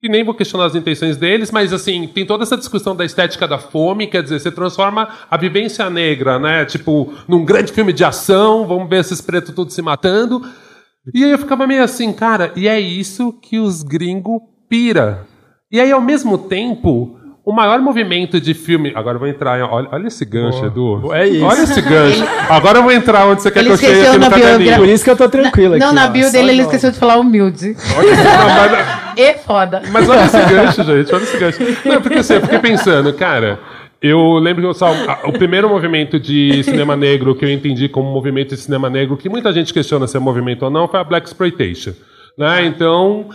[0.03, 3.47] e nem vou questionar as intenções deles, mas assim, tem toda essa discussão da estética
[3.47, 8.05] da fome, quer dizer, você transforma a vivência negra, né, tipo, num grande filme de
[8.05, 10.43] ação, vamos ver esses pretos todos se matando.
[11.15, 15.27] E aí eu ficava meio assim, cara, e é isso que os gringos pira.
[15.71, 18.93] E aí, ao mesmo tempo, o maior movimento de filme.
[18.95, 19.59] Agora eu vou entrar.
[19.59, 21.13] em- Olha, olha esse gancho, Edu.
[21.13, 21.45] É isso.
[21.45, 22.23] Olha esse gancho.
[22.49, 24.31] Agora eu vou entrar onde você quer Ele que eu chegue esqueceu aqui no na
[24.31, 24.77] caderninho.
[24.77, 25.85] Por isso que eu tô tranquilo aqui.
[25.85, 27.77] Não, na bio dele ele esqueceu de falar humilde.
[27.97, 29.83] Olha, E foda.
[29.93, 31.59] Mas olha esse gancho, gente, olha esse gancho.
[31.85, 33.59] Não, porque assim, eu fiquei pensando, cara,
[34.01, 34.89] eu lembro que eu
[35.29, 39.29] o primeiro movimento de cinema negro que eu entendi como movimento de cinema negro, que
[39.29, 41.93] muita gente questiona se é movimento ou não, foi a Black Exploitation.
[42.39, 42.65] Né?
[42.65, 43.29] Então,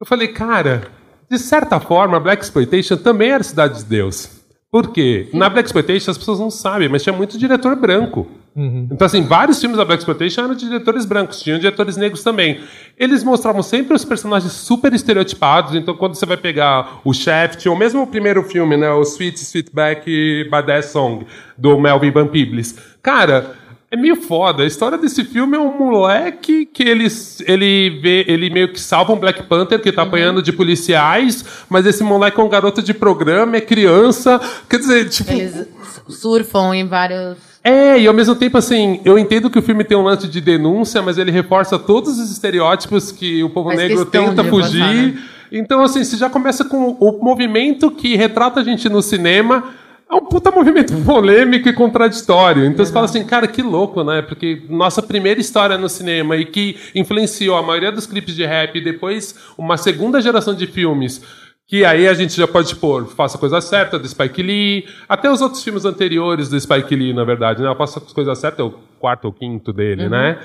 [0.00, 0.82] eu falei, cara,
[1.30, 4.30] de certa forma, a Black Exploitation também era Cidade de Deus.
[4.70, 5.28] Por quê?
[5.32, 8.26] Na Black Exploitation as pessoas não sabem, mas tinha muito diretor branco.
[8.58, 12.60] Então, assim, vários filmes da Black Exploitation eram de diretores brancos, tinham diretores negros também.
[12.96, 17.76] Eles mostravam sempre os personagens super estereotipados, então quando você vai pegar o Shaft, ou
[17.76, 21.26] mesmo o primeiro filme, né, o Sweet Sweetback Badass Song,
[21.58, 22.78] do Melvin Van Peebles.
[23.02, 23.54] Cara,
[23.90, 24.62] é meio foda.
[24.62, 27.06] A história desse filme é um moleque que ele,
[27.46, 31.86] ele, vê, ele meio que salva um Black Panther que tá apanhando de policiais, mas
[31.86, 34.40] esse moleque é um garoto de programa, é criança.
[34.68, 35.30] Quer dizer, tipo.
[35.32, 35.68] Eles
[36.08, 37.38] surfam em vários.
[37.62, 40.40] É, e ao mesmo tempo, assim, eu entendo que o filme tem um lance de
[40.40, 44.80] denúncia, mas ele reforça todos os estereótipos que o povo Faz negro tenta fugir.
[44.80, 45.22] reforçar, né?
[45.50, 49.64] Então, assim, você já começa com o movimento que retrata a gente no cinema.
[50.08, 52.64] É um puta movimento polêmico e contraditório.
[52.64, 54.22] Então você fala assim, cara, que louco, né?
[54.22, 58.76] Porque nossa primeira história no cinema e que influenciou a maioria dos clipes de rap
[58.76, 61.22] e depois uma segunda geração de filmes
[61.68, 65.28] que aí a gente já pode pôr Faça a Coisa Certa, do Spike Lee, até
[65.28, 67.74] os outros filmes anteriores do Spike Lee, na verdade, né?
[67.76, 70.38] Faça a Coisa Certa é o quarto ou quinto dele, né?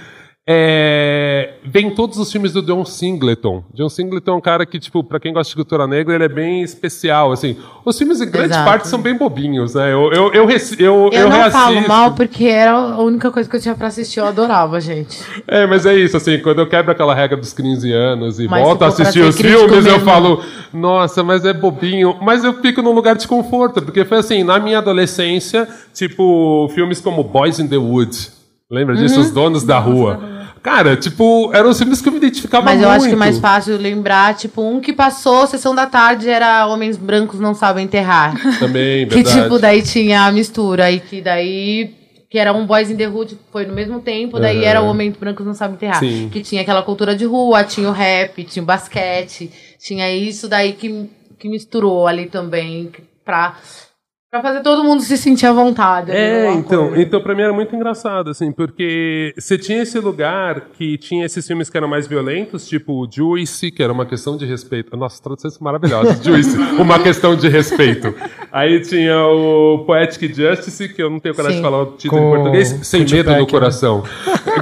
[0.47, 3.63] É, vem todos os filmes do John Singleton.
[3.73, 6.27] John Singleton é um cara que, tipo, pra quem gosta de cultura negra, ele é
[6.27, 7.55] bem especial, assim.
[7.85, 8.65] Os filmes, em grande Exato.
[8.69, 9.93] parte, são bem bobinhos, né?
[9.93, 11.59] Eu, eu, eu, reci- eu, Eu, não reassisto.
[11.59, 14.19] falo mal porque era a única coisa que eu tinha pra assistir.
[14.19, 15.19] Eu adorava, gente.
[15.47, 18.63] É, mas é isso, assim, quando eu quebro aquela regra dos 15 anos e Mas
[18.63, 19.99] volto a assistir os filmes, eu mesmo.
[20.05, 22.17] falo, nossa, mas é bobinho.
[22.21, 26.99] Mas eu fico num lugar de conforto, porque foi assim, na minha adolescência, tipo, filmes
[26.99, 28.40] como Boys in the Wood.
[28.71, 29.15] Lembra disso?
[29.15, 29.21] Uhum.
[29.21, 30.19] Os Donos da Rua.
[30.63, 32.85] Cara, tipo, eram os filmes que eu me identificava Mas muito.
[32.85, 36.67] eu acho que é mais fácil lembrar, tipo, um que passou, sessão da tarde, era
[36.67, 38.33] Homens Brancos Não Sabem Enterrar.
[38.59, 39.41] Também, que, verdade.
[39.41, 40.91] tipo, daí tinha a mistura.
[40.91, 41.95] E que daí.
[42.29, 44.63] Que era um Boys in the Hood, foi no mesmo tempo, daí Uhum.
[44.63, 45.99] era Homens Brancos Não Sabem Enterrar.
[45.99, 46.29] Sim.
[46.31, 50.71] Que tinha aquela cultura de rua, tinha o rap, tinha o basquete, tinha isso daí
[50.71, 52.89] que, que misturou ali também
[53.25, 53.55] pra,
[54.31, 56.09] pra fazer todo mundo se sentir à vontade.
[56.09, 57.01] É, no então, acordo.
[57.01, 61.45] então pra mim era muito engraçado, assim, porque você tinha esse lugar que tinha esses
[61.45, 64.95] filmes que eram mais violentos, tipo Juice, que era uma questão de respeito.
[64.95, 66.19] Nossa, traduções maravilhosas.
[66.23, 68.15] Juice, uma questão de respeito.
[68.53, 71.61] Aí tinha o Poetic Justice, que eu não tenho coragem Sim.
[71.63, 73.51] de falar o título Com- em português, Sem com Medo Tupac, no né?
[73.51, 74.03] Coração.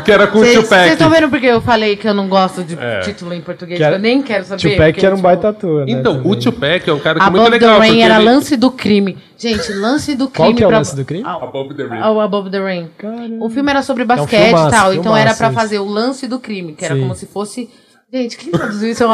[0.04, 0.90] Que era com o Vocês Tupac.
[0.94, 3.02] estão vendo porque eu falei que eu não gosto de É.
[3.02, 3.78] título em português?
[3.78, 4.62] Que era- eu nem quero saber.
[4.72, 5.92] Tupac porque, era um tipo, baita ator, né?
[5.92, 6.32] Então, também.
[6.32, 7.78] o Tupac é um cara que é muito legal.
[7.78, 9.16] Rain porque era ele- lance do crime.
[9.40, 10.50] Gente, lance do crime.
[10.50, 11.24] Qual que é o pra- lance do crime?
[11.26, 12.00] Above the Rim.
[12.02, 12.88] o Above the.
[12.98, 13.46] Caramba.
[13.46, 15.56] O filme era sobre basquete filmaço, e tal, então era pra esse.
[15.56, 17.02] fazer o lance do crime, que era Sim.
[17.02, 17.70] como se fosse.
[18.12, 19.04] Gente, quem traduziu isso?
[19.04, 19.10] Eu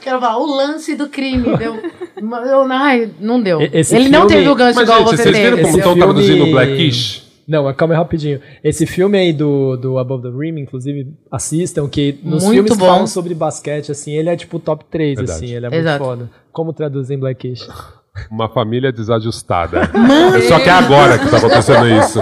[0.00, 1.56] quero falar, o lance do crime.
[1.56, 1.74] Deu...
[1.76, 3.60] Eu- Ai, não deu.
[3.72, 5.50] Esse Ele não filme- teve o gancho Mas, igual gente, você vocês teve.
[5.50, 7.28] viram como estão filme- traduzindo Blackish?
[7.46, 8.40] Não, calma aí rapidinho.
[8.62, 12.78] Esse filme aí do, do Above the Rim, inclusive, assistam, que nos Muito filmes que
[12.78, 12.86] bom.
[12.86, 15.36] falam sobre basquete, assim, ele é tipo top 3, Verdade.
[15.44, 16.04] assim, ele é muito Exato.
[16.04, 16.30] foda.
[16.52, 17.66] Como traduzir em Blackish?
[18.30, 19.82] Uma família desajustada.
[20.48, 22.18] Só que é agora que tá acontecendo isso.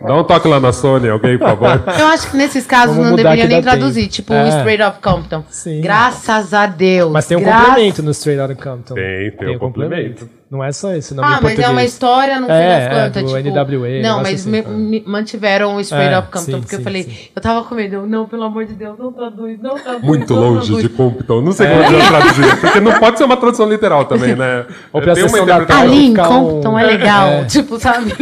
[0.00, 1.82] Dá um toque lá na Sony, alguém, por favor.
[1.98, 3.76] Eu acho que nesses casos Vamos não deveria nem dá tempo.
[3.78, 4.48] traduzir, tipo É.
[4.48, 5.44] Straight Off Compton.
[5.50, 5.80] Sim.
[5.80, 7.10] Graças a Deus.
[7.12, 8.94] Mas tem um Gra- complemento no Straight Outta Compton.
[8.94, 10.28] Tem, tem um complemento.
[10.50, 11.68] Não é só esse nome Ah, em mas português.
[11.68, 13.22] é uma história, não sei É, das é, quantas.
[13.22, 14.70] do tipo, NWA, Não, mas assim, me- tá.
[14.70, 17.16] me- mantiveram o Straight É, Off Compton, sim, porque eu sim, falei, sim.
[17.36, 20.02] eu tava com medo, eu, não, pelo amor de Deus, não traduz, não traduz.
[20.02, 20.82] Muito não longe traduz.
[20.82, 21.40] de Compton.
[21.42, 22.60] Não sei como eu traduzir.
[22.62, 24.64] Porque não pode ser uma tradução literal também, né?
[24.90, 25.82] Ou pra Tem uma interpretação-.
[25.82, 27.44] Ali em ficar um- Compton é legal, É.
[27.44, 28.14] tipo, sabe?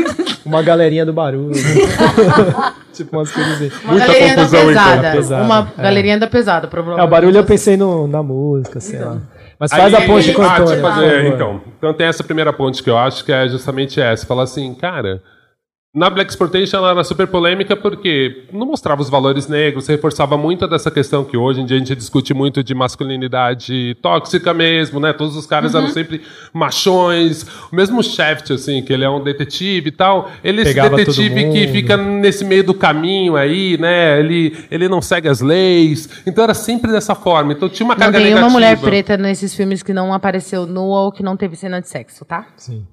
[0.44, 1.52] Uma galerinha do barulho.
[2.92, 3.70] tipo umas coisas assim.
[3.84, 4.84] Uma Muita galerinha da confusão, então.
[4.84, 5.10] pesada.
[5.12, 5.82] Pesada, Uma é.
[5.82, 7.06] galerinha da pesada, É, provavelmente.
[7.06, 9.18] o barulho eu pensei no, na música, sei lá.
[9.58, 10.82] Mas faz Aí- a ponte com o ah, Antônio.
[10.82, 11.34] fazer, favor.
[11.34, 11.60] então.
[11.78, 14.26] Então tem essa primeira ponte que eu acho que é justamente essa.
[14.26, 15.22] Falar assim, cara,
[15.96, 20.68] na Black Exploitation ela era super polêmica porque não mostrava os valores negros, reforçava muito
[20.68, 25.14] dessa questão que hoje em dia a gente discute muito de masculinidade tóxica mesmo, né?
[25.14, 25.80] Todos os caras Uhum.
[25.80, 26.20] eram sempre
[26.52, 27.44] machões.
[27.72, 30.96] O mesmo Shaft, assim, que ele é um detetive e tal, ele é esse Pegava
[30.96, 34.18] detetive que fica nesse meio do caminho aí, né?
[34.20, 36.08] Ele, ele não segue as leis.
[36.26, 37.54] Então era sempre dessa forma.
[37.54, 38.52] Então tinha uma Não carga tem uma negativa.
[38.52, 42.22] mulher preta nesses filmes que não apareceu nua ou que não teve cena de sexo,
[42.26, 42.46] tá?
[42.56, 42.84] Sim.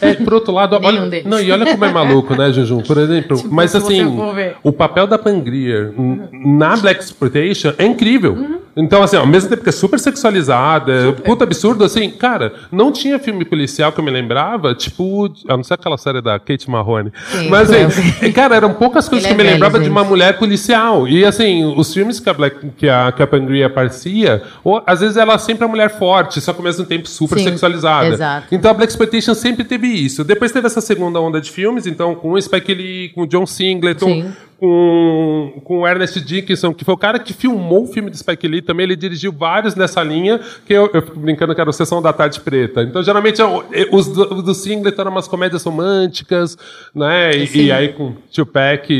[0.00, 1.26] É, por outro lado, olha, deles.
[1.26, 2.82] não, e olha como é maluco, né, Jujum?
[2.82, 4.16] Por exemplo, mas se você assim,
[4.62, 6.28] o papel da Pangrier n-
[6.58, 8.32] na Black Exploitation é incrível.
[8.34, 8.62] Uhum.
[8.74, 12.90] Então, assim, ao mesmo tempo que é super sexualizada, é puta absurdo, assim, cara, não
[12.90, 16.70] tinha filme policial que eu me lembrava, tipo, a não ser aquela série da Kate
[16.70, 17.12] Marrone.
[17.30, 20.04] Sim, mas, assim, cara, eram poucas coisas Ele que eu é me lembrava de uma
[20.04, 21.06] mulher policial.
[21.06, 25.00] E, assim, os filmes que a, Black, que a, que a Pangria aparecia, ou, às
[25.00, 28.06] vezes ela é sempre a mulher forte, só que ao mesmo tempo super Sim, sexualizada.
[28.08, 28.46] exato.
[28.50, 30.22] Então a Black Exploitation sempre teve isso.
[30.22, 33.46] Depois teve essa segunda onda de filmes, então com o Spike Lee, com o John
[33.46, 34.32] Singleton, Sim.
[34.58, 38.46] com, com o Ernest Dickinson, que foi o cara que filmou o filme do Spike
[38.46, 41.72] Lee também, ele dirigiu vários nessa linha, que eu, eu fico brincando que era o
[41.72, 42.82] Sessão da Tarde Preta.
[42.82, 46.56] Então geralmente eu- eu- os do, do Singleton eram umas comédias românticas,
[46.94, 47.34] né?
[47.36, 48.92] E, e aí com Tupac,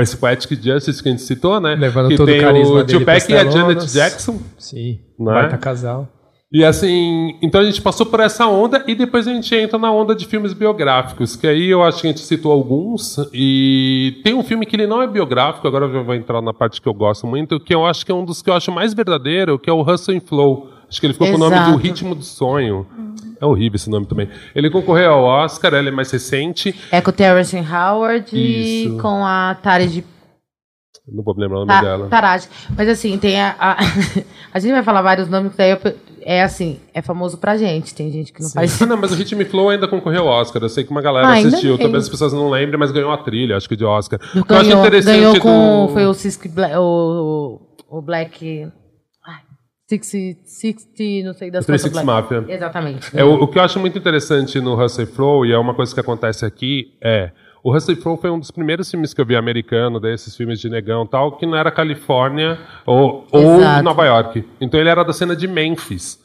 [0.00, 1.74] esse Poetic Justice que a gente citou, né?
[1.74, 3.92] Levando que todo o tem carisma o dele Tupac e a Janet.
[3.92, 4.40] Jackson.
[4.58, 4.98] Sim.
[5.18, 5.42] Não é?
[5.42, 6.08] Baita casal.
[6.54, 9.90] E assim, então a gente passou por essa onda e depois a gente entra na
[9.90, 13.18] onda de filmes biográficos, que aí eu acho que a gente citou alguns.
[13.32, 16.80] E tem um filme que ele não é biográfico, agora eu vou entrar na parte
[16.80, 18.94] que eu gosto muito, que eu acho que é um dos que eu acho mais
[18.94, 20.70] verdadeiro, que é o Hustle and Flow.
[20.88, 21.76] Acho que ele ficou com o nome de O Exato.
[21.78, 22.86] Ritmo do Sonho.
[23.40, 24.28] É horrível esse nome também.
[24.54, 26.72] Ele concorreu ao Oscar, ele é mais recente.
[26.92, 28.94] É com o Terrence Howard Isso.
[28.94, 30.04] e com a Tari de
[31.06, 32.08] Não vou lembrar o nome Ta- dela.
[32.08, 32.48] Taraj.
[32.76, 33.54] Mas assim, tem a.
[33.58, 33.76] A,
[34.54, 35.78] a gente vai falar vários nomes, que daí eu
[36.22, 37.94] é assim, é famoso pra gente.
[37.94, 38.80] Tem gente que não faz.
[38.80, 40.62] Ah, não, mas o e Flow ainda concorreu ao Oscar.
[40.62, 41.76] Eu sei que uma galera Ah, assistiu.
[41.76, 44.18] Talvez as pessoas não lembrem, mas ganhou a trilha, acho que de Oscar.
[44.18, 45.86] Que eu acho Ganhou, interessante ganhou com.
[45.88, 46.74] do- Foi o Cisco Black.
[46.78, 48.72] O, o Black.
[49.26, 49.40] ai,
[49.86, 52.06] 60, 60, não sei das 36 quantas Black.
[52.06, 52.54] Mafia.
[52.54, 53.10] Exatamente.
[53.14, 55.92] É, o, o que eu acho muito interessante no Hustle Flow, e é uma coisa
[55.92, 57.30] que acontece aqui, é.
[57.64, 60.68] O Hustle Flow foi um dos primeiros filmes que eu vi americano, desses filmes de
[60.68, 63.58] negão e tal, que não era Califórnia ou, ou.
[63.82, 64.44] Nova York.
[64.60, 66.22] Então ele era da cena de Memphis.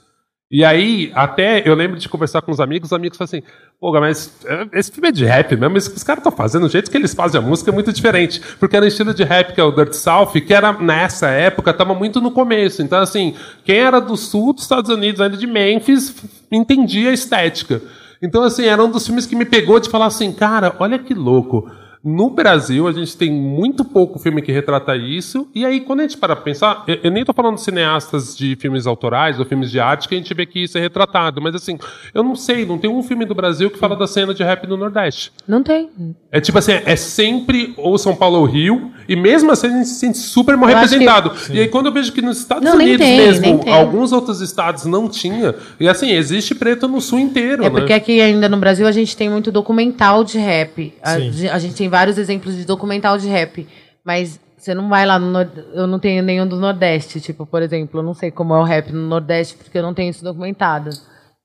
[0.51, 3.43] E aí, até eu lembro de conversar com os amigos, os amigos falam assim,
[3.79, 6.65] pô, mas é, esse filme é de rap mesmo, isso que os caras estão fazendo,
[6.65, 8.41] o jeito que eles fazem a música é muito diferente.
[8.59, 11.71] Porque era um estilo de rap que é o Dirt South, que era nessa época,
[11.71, 12.81] estava muito no começo.
[12.81, 13.33] Então, assim,
[13.63, 16.13] quem era do sul dos Estados Unidos, ainda de Memphis,
[16.51, 17.81] entendia a estética.
[18.21, 21.13] Então, assim, era um dos filmes que me pegou de falar assim, cara, olha que
[21.13, 21.69] louco.
[22.03, 25.49] No Brasil, a gente tem muito pouco filme que retrata isso.
[25.53, 28.37] E aí, quando a gente para pra pensar, eu, eu nem tô falando de cineastas
[28.37, 31.41] de filmes autorais ou filmes de arte que a gente vê que isso é retratado.
[31.41, 31.77] Mas assim,
[32.13, 34.65] eu não sei, não tem um filme do Brasil que fala da cena de rap
[34.65, 35.31] no Nordeste.
[35.45, 35.89] Não tem.
[36.31, 39.87] É tipo assim, é sempre ou São Paulo ou Rio, e mesmo assim a gente
[39.87, 41.33] se sente super mal Eu representado.
[41.51, 44.85] E aí quando eu vejo que nos Estados Não, Unidos tem, mesmo, alguns outros estados
[44.85, 47.77] não tinha, e assim, existe preto no sul inteiro, É né?
[47.77, 50.93] porque aqui ainda no Brasil a gente tem muito documental de rap.
[51.03, 53.67] A, a gente tem vários exemplos de documental de rap.
[54.05, 55.51] Mas você não vai lá no Nord...
[55.73, 58.63] Eu não tenho nenhum do Nordeste, tipo, por exemplo, eu não sei como é o
[58.63, 60.89] rap no Nordeste, porque eu não tenho isso documentado.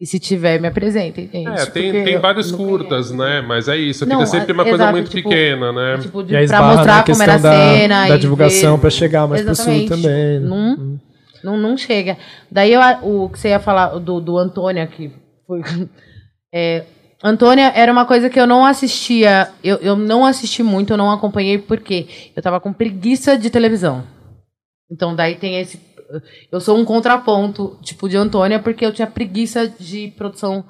[0.01, 1.49] E se tiver, me apresentem, gente.
[1.49, 3.41] É, tem, tem vários curtas, né?
[3.47, 5.99] Mas é isso, Não, fica sempre uma é- coisa exato, muito tipo- pequena, né?
[6.03, 8.09] Tipo, E de, aí pra mostrar como era a da- cena.
[8.09, 9.89] da e divulgação pra chegar mais pro sul Exatamente.
[10.03, 10.49] também, né?
[10.49, 11.01] Não,
[11.45, 12.19] não, não chega.
[12.51, 15.13] Daí eu, o que você ia falar do, do Antônio aqui.
[15.47, 15.61] Foi,
[16.53, 16.85] é,
[17.23, 19.51] Antônia era uma coisa que eu não assistia.
[19.63, 24.05] Eu, eu não assisti muito, eu não acompanhei porque eu tava com preguiça de televisão.
[24.91, 25.81] Então daí tem esse.
[26.51, 30.65] Eu sou um contraponto, tipo, de Antônia, porque eu tinha preguiça de produção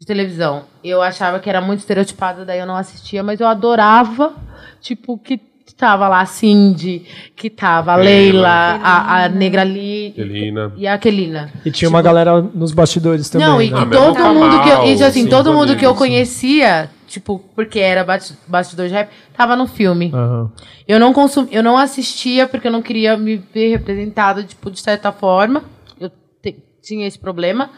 [0.00, 0.64] de televisão.
[0.82, 4.34] Eu achava que era muito estereotipada, daí eu não assistia, mas eu adorava,
[4.80, 5.38] tipo, que
[5.78, 7.06] tava lá a Cindy,
[7.36, 8.48] que tava a Leila,
[8.82, 10.72] a, a Negra Lee Elina.
[10.76, 11.52] e a Aquelina.
[11.64, 13.46] E tinha uma galera nos bastidores também.
[13.46, 13.78] Não, e né?
[13.80, 15.98] Ah, todo mundo que eu, e, assim, todo mundo que eu Sim.
[15.98, 18.04] conhecia tipo, porque era
[18.46, 20.10] bastidor de rap, tava no filme.
[20.12, 20.50] Aham.
[20.86, 21.46] Eu não consum...
[21.50, 25.62] eu não assistia porque eu não queria me ver representado, tipo, de certa forma.
[25.98, 26.10] Eu
[26.42, 27.70] te- tinha esse problema,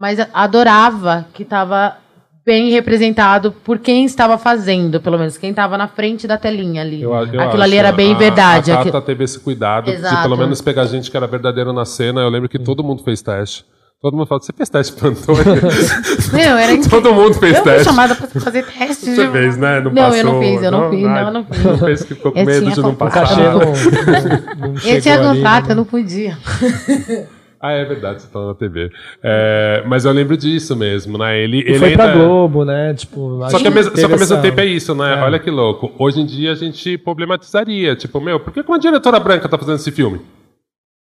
[0.00, 1.96] mas a- adorava que tava
[2.44, 7.00] bem representado por quem estava fazendo, pelo menos quem estava na frente da telinha ali.
[7.02, 8.72] Eu, eu Aquilo acho, ali era bem a- verdade.
[8.72, 10.22] A aquilo- Tata teve esse cuidado de Exato.
[10.22, 12.20] pelo menos pegar gente que era verdadeiro na cena.
[12.20, 13.64] Eu lembro que todo mundo fez teste.
[14.00, 15.44] Todo mundo fala, você fez teste pro Antônio?
[16.32, 17.00] Meu, era incrível.
[17.00, 17.84] todo mundo fez eu fui teste.
[17.88, 19.04] chamada pra fazer teste.
[19.14, 19.76] Você tipo- fez, né?
[19.80, 20.16] Não, Não, passou.
[20.16, 21.62] eu não fiz, eu não, fiz, Ah, não, eu não fiz.
[21.64, 23.36] Não fez que ficou com Eu medo tinha de não passar.
[23.36, 23.60] não, não,
[24.74, 25.72] não Eu tinha contrato, né?
[25.72, 26.36] eu não podia.
[27.64, 28.90] Ah, é verdade, você tá na TV.
[29.22, 31.38] É, mas eu lembro disso mesmo, né?
[31.38, 32.92] Ele, ele foi pra ainda- Globo, né?
[32.92, 35.20] Tipo, Só que, ao mesmo, só que ao mesmo tempo é isso, né?
[35.20, 35.22] É.
[35.22, 35.92] Olha que louco.
[35.96, 37.94] Hoje em dia a gente problematizaria.
[37.94, 40.20] Tipo, meu, por que uma diretora branca tá fazendo esse filme?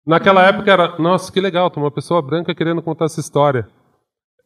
[0.05, 3.67] Naquela época era, nossa, que legal, tem uma pessoa branca querendo contar essa história.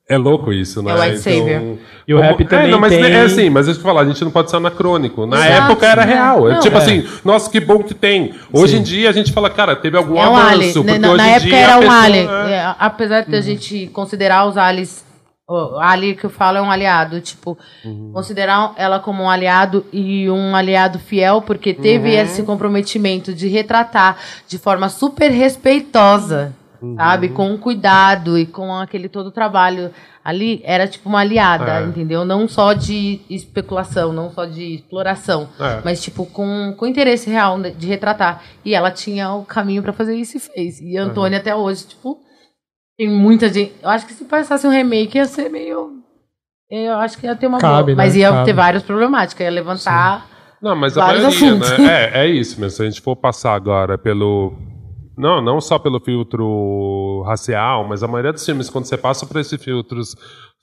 [0.08, 0.92] É louco isso, né?
[0.92, 1.78] É o white savior.
[2.08, 4.02] E o rap é, também não, mas tem- é assim, mas deixa eu te falar,
[4.02, 5.26] a gente não pode ser anacrônico.
[5.26, 6.14] Na Exato, época era né?
[6.14, 6.48] real.
[6.48, 6.80] É Não, tipo é.
[6.80, 8.36] assim, nossa, que bom que tem.
[8.54, 10.66] Hoje em dia a gente fala, cara, teve algum É um ali.
[10.66, 10.84] avanço.
[10.84, 12.18] Na, Porque na- hoje na época era um pessoa- ali.
[12.20, 12.52] é.
[12.54, 15.04] É, apesar de a gente considerar os alis.
[15.48, 17.20] O ali que eu falo é um aliado.
[17.22, 17.58] Tipo,
[18.14, 24.18] considerar ela como um aliado e um aliado fiel, porque teve esse comprometimento de retratar
[24.48, 26.54] de forma super respeitosa,
[26.96, 27.30] sabe?
[27.30, 29.92] Com cuidado e com aquele todo o trabalho.
[30.24, 31.84] Ali era tipo uma aliada, É.
[31.84, 32.26] entendeu?
[32.26, 35.82] Não só de especulação, não só de exploração, É.
[35.86, 38.42] mas tipo com, com interesse real de retratar.
[38.64, 40.80] E ela tinha o caminho pra fazer isso e fez.
[40.82, 42.18] E a Antônia até hoje, tipo,
[42.98, 43.74] tem muita gente.
[43.84, 45.94] Eu acho que se passasse um remake ia ser meio.
[46.72, 47.98] Eu acho que ia ter uma Cabe, boa.
[48.04, 48.22] Mas né?
[48.22, 48.46] ia Cabe.
[48.46, 49.46] ter várias problemáticas.
[49.46, 50.28] Ia levantar.
[50.60, 51.78] Não, mas a maioria, assuntos.
[51.78, 52.12] né?
[52.16, 52.72] É, é isso mesmo.
[52.78, 54.54] Se a gente for passar agora pelo.
[55.18, 59.38] Não, não só pelo filtro racial, mas a maioria dos filmes, quando você passa por
[59.40, 60.16] esses filtros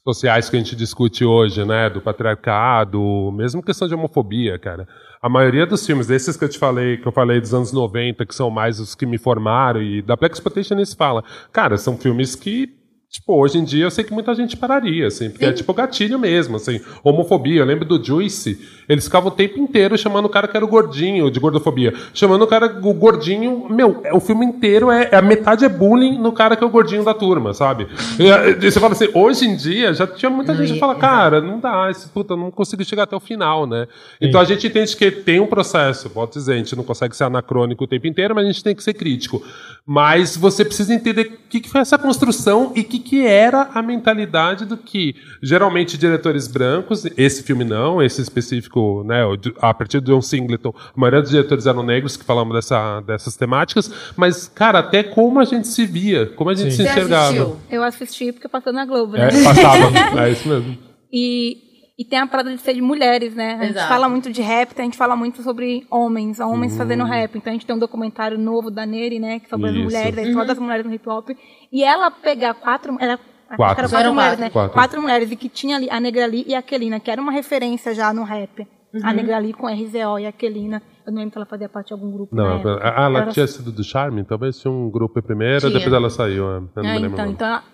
[0.06, 1.88] sociais que a gente discute hoje, né?
[1.88, 4.86] Do patriarcado, mesmo questão de homofobia, cara.
[5.22, 8.26] A maioria dos filmes, desses que eu te falei, que eu falei dos anos 90,
[8.26, 11.22] que são mais os que me formaram, e da Black Exploitation se fala.
[11.52, 12.81] Cara, são filmes que
[13.12, 16.18] Tipo, hoje em dia eu sei que muita gente pararia, assim, porque é tipo gatilho
[16.18, 16.80] mesmo, assim.
[17.04, 18.58] Homofobia, eu lembro do Juice,
[18.88, 21.92] eles ficavam o tempo inteiro chamando o cara que era o gordinho, de gordofobia.
[22.14, 26.16] Chamando o cara, o gordinho, meu, é- o filme inteiro é, a metade é bullying
[26.18, 27.86] no cara que é o gordinho da turma, sabe?
[28.18, 31.38] E, e você fala assim, hoje em dia já tinha muita gente que fala, cara,
[31.42, 33.88] não dá, esse puta, não consigo chegar até o final, né?
[34.22, 37.24] Então a gente entende que tem um processo, pode dizer, a gente não consegue ser
[37.24, 39.42] anacrônico o tempo inteiro, mas a gente tem que ser crítico.
[39.84, 43.68] Mas você precisa entender o que, que foi essa construção e o que, que era
[43.74, 49.22] a mentalidade do que geralmente diretores brancos, esse filme não, esse específico, né,
[49.60, 53.36] a partir do John Singleton, a maioria dos diretores eram negros que falavam dessa, dessas
[53.36, 57.24] temáticas, mas, cara, até como a gente se via, como a gente se Você enxergava.
[57.28, 57.56] assistiu?
[57.70, 59.28] Eu assisti porque passou na Globo, né?
[59.28, 59.90] É, passava,
[60.24, 60.78] é isso mesmo.
[61.12, 61.58] E,
[61.98, 63.54] e tem a parada de ser de mulheres, né?
[63.60, 63.88] A gente Exato.
[63.88, 66.78] fala muito de rap, então a gente fala muito sobre homens, homens Uhum.
[66.78, 67.36] fazendo rap.
[67.36, 69.38] Então a gente tem um documentário novo da Neri, né?
[69.40, 69.84] Que sobre as Isso.
[69.84, 71.28] mulheres, a história das mulheres no hip hop.
[71.72, 72.96] E ela pegar quatro.
[73.00, 73.88] Ela, acho Quatro.
[73.88, 74.40] quatro mulheres, quatro.
[74.44, 74.50] né?
[74.50, 74.72] Quatro.
[74.74, 75.30] Quatro mulheres.
[75.30, 78.12] E que tinha ali a Negra Lee e a Aquelina, que era uma referência já
[78.12, 78.66] no rap.
[79.02, 80.82] A Negra Lee com RZO e a Aquelina.
[81.06, 82.36] Eu não lembro se ela fazia parte de algum grupo.
[82.36, 82.78] Não, época.
[82.82, 85.72] ah, ela Era- tinha sido do Charme, talvez tinha um grupo primeiro, Tinha.
[85.72, 87.14] depois ela saiu, é, eu não É, me lembro.
[87.14, 87.64] então, então ela-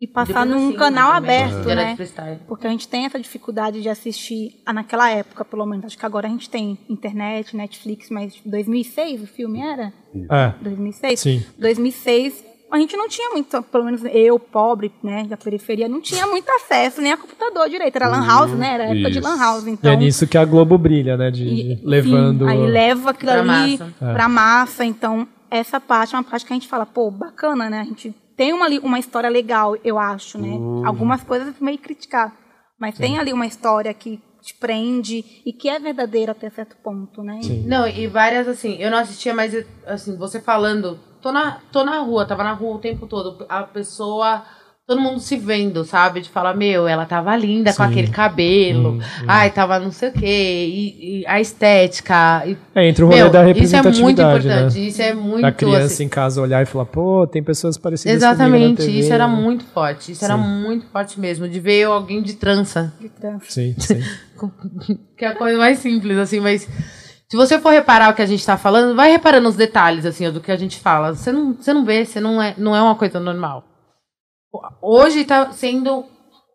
[0.00, 1.96] E passar Depois num assim, canal aberto, de né?
[2.48, 5.86] Porque a gente tem essa dificuldade de assistir, ah, naquela época, pelo menos.
[5.86, 9.92] Acho que agora a gente tem internet, Netflix, mas 2006 o filme era?
[10.30, 11.20] É, 2006?
[11.20, 11.42] Sim.
[11.58, 16.26] 2006, a gente não tinha muito, pelo menos eu, pobre, né, da periferia, não tinha
[16.26, 17.96] muito acesso nem a computador direito.
[17.96, 18.74] Era lan house, né?
[18.74, 19.38] Era época de lan Isso.
[19.42, 19.66] house.
[19.66, 21.30] e Então, é nisso que a Globo brilha, né?
[21.30, 22.44] De, e- levando.
[22.46, 23.94] sim, aí leva aquilo Pra ali massa.
[23.98, 24.84] pra massa.
[24.84, 27.80] Então, essa parte é uma parte que a gente fala, pô, bacana, né?
[27.80, 30.58] A gente tem uma, ali- uma história legal, eu acho, né?
[30.84, 32.32] Algumas coisas meio criticar.
[32.78, 37.22] Mas tem ali uma história que te prende e que é verdadeira até certo ponto,
[37.22, 37.40] né?
[37.64, 39.54] Não, e várias, assim, eu não assistia, mas,
[39.86, 43.62] assim, você falando, tô na, tô na rua, tava na rua o tempo todo, a
[43.62, 44.42] pessoa,
[44.86, 46.20] todo mundo se vendo, sabe?
[46.20, 47.88] De falar, meu, ela tava linda com Sim.
[47.88, 52.42] aquele cabelo, ai, tava não sei o quê, e, e a estética.
[52.46, 54.86] E, É, entre o rolê meu, da isso é muito representatividade, importante, né?
[54.86, 58.16] isso é muito, Da criança assim, em casa olhar e falar, pô, tem pessoas parecidas
[58.16, 59.34] Exatamente, comigo na TV, isso era né?
[59.34, 60.42] muito forte, isso era Sim.
[60.42, 63.50] muito forte mesmo, de ver alguém de trança, De trânsito.
[63.50, 64.02] Sim, sim.
[65.16, 66.68] que é a coisa mais simples, assim, mas
[67.34, 70.30] se você for reparar o que a gente tá falando, vai reparando os detalhes, assim,
[70.30, 71.16] do que a gente fala.
[71.16, 73.64] Você não, você não vê, você não é, não é uma coisa normal.
[74.80, 76.04] Hoje tá sendo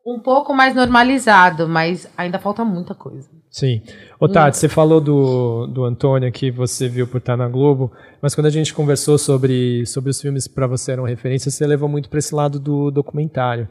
[0.08, 3.28] um pouco mais normalizado, mas ainda falta muita coisa.
[3.52, 3.82] Sim.
[4.18, 8.34] Ô, Tati, você falou do, do Antônio que você viu por estar na Globo, mas
[8.34, 12.10] quando a gente conversou sobre, sobre os filmes para você eram referências, você levou muito
[12.10, 13.68] para esse lado do documentário.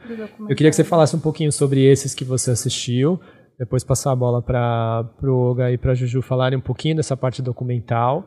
[0.47, 3.19] Eu queria que você falasse um pouquinho sobre esses que você assistiu,
[3.59, 7.17] depois passar a bola para o Olga e para a Juju falarem um pouquinho dessa
[7.17, 8.25] parte documental.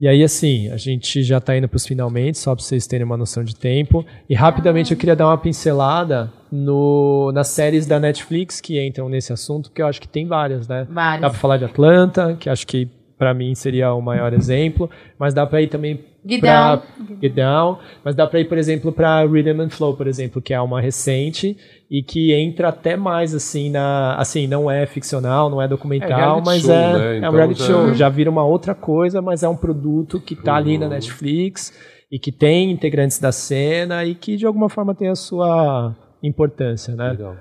[0.00, 3.04] E aí, assim, a gente já está indo para os finalmente, só para vocês terem
[3.04, 4.04] uma noção de tempo.
[4.28, 9.32] E rapidamente eu queria dar uma pincelada no, nas séries da Netflix que entram nesse
[9.32, 10.86] assunto, que eu acho que tem várias, né?
[10.90, 11.20] Várias.
[11.22, 15.32] Dá para falar de Atlanta, que acho que para mim seria o maior exemplo, mas
[15.32, 16.00] dá para ir também
[16.40, 16.82] para.
[17.20, 20.52] Get Down, mas dá para ir, por exemplo, para Rhythm and Flow, por exemplo, que
[20.52, 21.56] é uma recente
[21.94, 26.08] e que entra até mais assim na, assim, não é ficcional, não é É documental,
[26.16, 26.98] reality mas show, é, né?
[26.98, 30.18] é um Então reality já- show, já vira uma outra coisa, mas é um produto
[30.18, 30.92] que tá ali na Uhum.
[30.92, 31.70] Netflix
[32.10, 36.96] e que tem integrantes da cena e que de alguma forma tem a sua importância,
[36.96, 37.10] né?
[37.10, 37.36] Legal.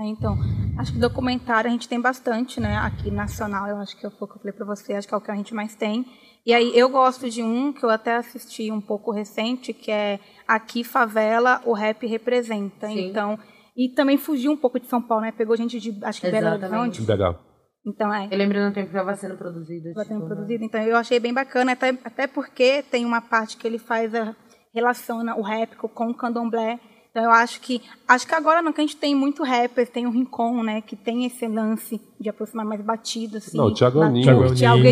[0.00, 0.34] É, então,
[0.78, 2.76] acho que documentário a gente tem bastante, né?
[2.76, 5.20] Aqui nacional, eu acho que o que eu falei para você, acho que é o
[5.20, 6.06] que a gente mais tem.
[6.44, 10.18] E aí eu gosto de um que eu até assisti um pouco recente, que é
[10.46, 12.88] Aqui Favela, o Rap Representa.
[12.88, 13.08] Sim.
[13.08, 13.38] Então,
[13.76, 15.32] e também fugiu um pouco de São Paulo, né?
[15.32, 16.48] Pegou gente de, acho que Belo.
[16.48, 17.02] Horizonte.
[17.02, 17.38] Legal.
[17.86, 18.28] Então, é.
[18.30, 19.88] Eu lembro no tempo que estava sendo produzido.
[19.88, 20.64] Estava tipo, sendo produzido.
[20.64, 24.36] Então, eu achei bem bacana, até, até porque tem uma parte que ele faz, a,
[24.74, 26.78] relaciona o rap com o candomblé.
[27.12, 30.06] Então, eu acho que, acho que agora não, que a gente tem muito rapper, tem
[30.06, 33.54] o Rincon, né, que tem esse lance de aproximar mais batido, assim.
[33.54, 34.54] Não, o Thiago na- Aninho.
[34.54, 34.82] Thiago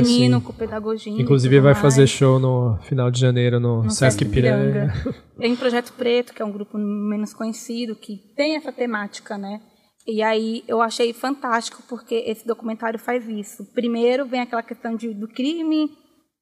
[0.42, 1.14] com pedagogia.
[1.18, 1.80] Inclusive vai mais.
[1.80, 4.92] fazer show no final de janeiro no, No Sesc Sesc Piranga.
[5.38, 9.58] Tem Projeto Preto, que é um grupo menos conhecido, que tem essa temática, né?
[10.06, 13.64] E aí eu achei fantástico, porque esse documentário faz isso.
[13.72, 15.90] Primeiro vem aquela questão de, do crime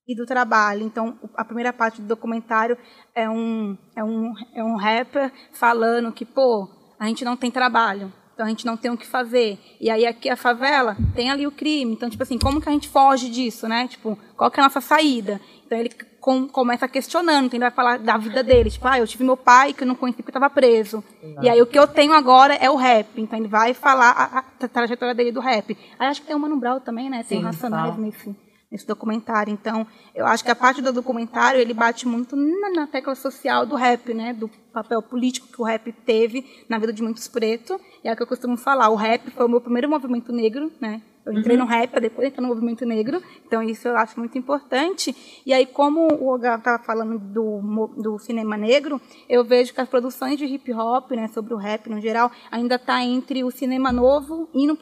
[0.09, 0.83] e do trabalho.
[0.87, 2.79] Então, a primeira parte do documentário
[3.15, 6.67] é um, é um, é um rapper falando que, pô,
[6.99, 8.11] a gente não tem trabalho.
[8.33, 9.59] Então a gente não tem o que fazer.
[9.81, 11.93] E aí aqui a favela tem ali o crime.
[11.93, 13.89] Então, tipo assim, como que a gente foge disso, né?
[13.89, 15.41] Tipo, qual que é a nossa saída?
[15.67, 15.91] Então ele
[16.21, 18.71] com- começa questionando, então ele vai falar da vida dele.
[18.71, 21.03] Tipo, ah, eu tive meu pai que eu não conheci porque estava preso.
[21.43, 23.09] E aí o que eu tenho agora é o rap.
[23.21, 25.77] Então ele vai falar a, a tra- trajetória dele do rap.
[25.99, 27.25] Aí acho que tem o Mano Brown também, né?
[27.29, 28.37] Tem Sim, o Racionais nesse,
[28.71, 29.53] nesse documentário.
[29.53, 33.65] Então, eu acho que a parte do documentário ele bate muito na, na tecla social
[33.65, 34.33] do rap, né?
[34.33, 37.81] Do papel político que o rap teve na vida de muitos pretos.
[38.05, 38.89] E é o que eu costumo falar.
[38.91, 41.03] O rap foi o meu primeiro movimento negro, né?
[41.25, 43.23] Eu entrei no rap, pra depois entrar no movimento negro.
[43.47, 45.15] Então, isso eu acho muito importante.
[45.45, 48.99] E aí, como o Oga estava falando do, do cinema negro,
[49.29, 52.77] eu vejo que as produções de hip hop, né, sobre o rap no geral, ainda
[52.77, 54.79] está entre o cinema novo e no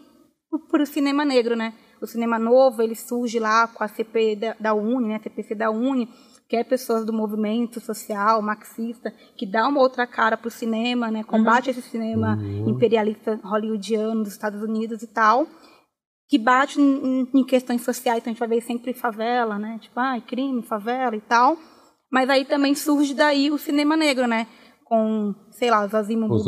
[0.70, 1.74] para o cinema negro, né?
[2.00, 5.20] O cinema novo, ele surge lá com a CP da, da Uni, né?
[5.22, 6.08] CPC da Uni,
[6.48, 11.10] que é pessoas do movimento social, marxista, que dá uma outra cara para o cinema,
[11.10, 11.24] né?
[11.24, 15.46] Combate esse cinema imperialista hollywoodiano dos Estados Unidos e tal,
[16.28, 19.78] que bate em, em questões sociais, então a gente vai ver sempre favela, né?
[19.80, 21.56] Tipo, ah, crime, favela e tal.
[22.10, 24.46] Mas aí também surge daí o cinema negro, né?
[24.84, 26.38] Com, sei lá, Zazimo Bubu,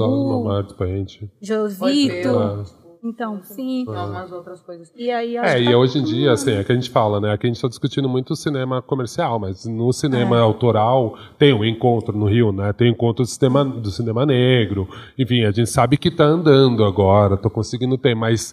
[0.86, 1.28] gente.
[1.42, 2.87] Josito.
[3.02, 3.84] Então, sim.
[3.88, 4.92] Algumas outras coisas.
[4.96, 7.32] E aí, É, e hoje em dia, assim, é que a gente fala, né?
[7.32, 10.40] Aqui a gente está discutindo muito o cinema comercial, mas no cinema É.
[10.40, 12.72] autoral tem um encontro no Rio, né?
[12.72, 14.88] Tem um encontro do cinema, do cinema negro.
[15.18, 18.52] Enfim, a gente sabe que tá andando agora, tô conseguindo ter, mas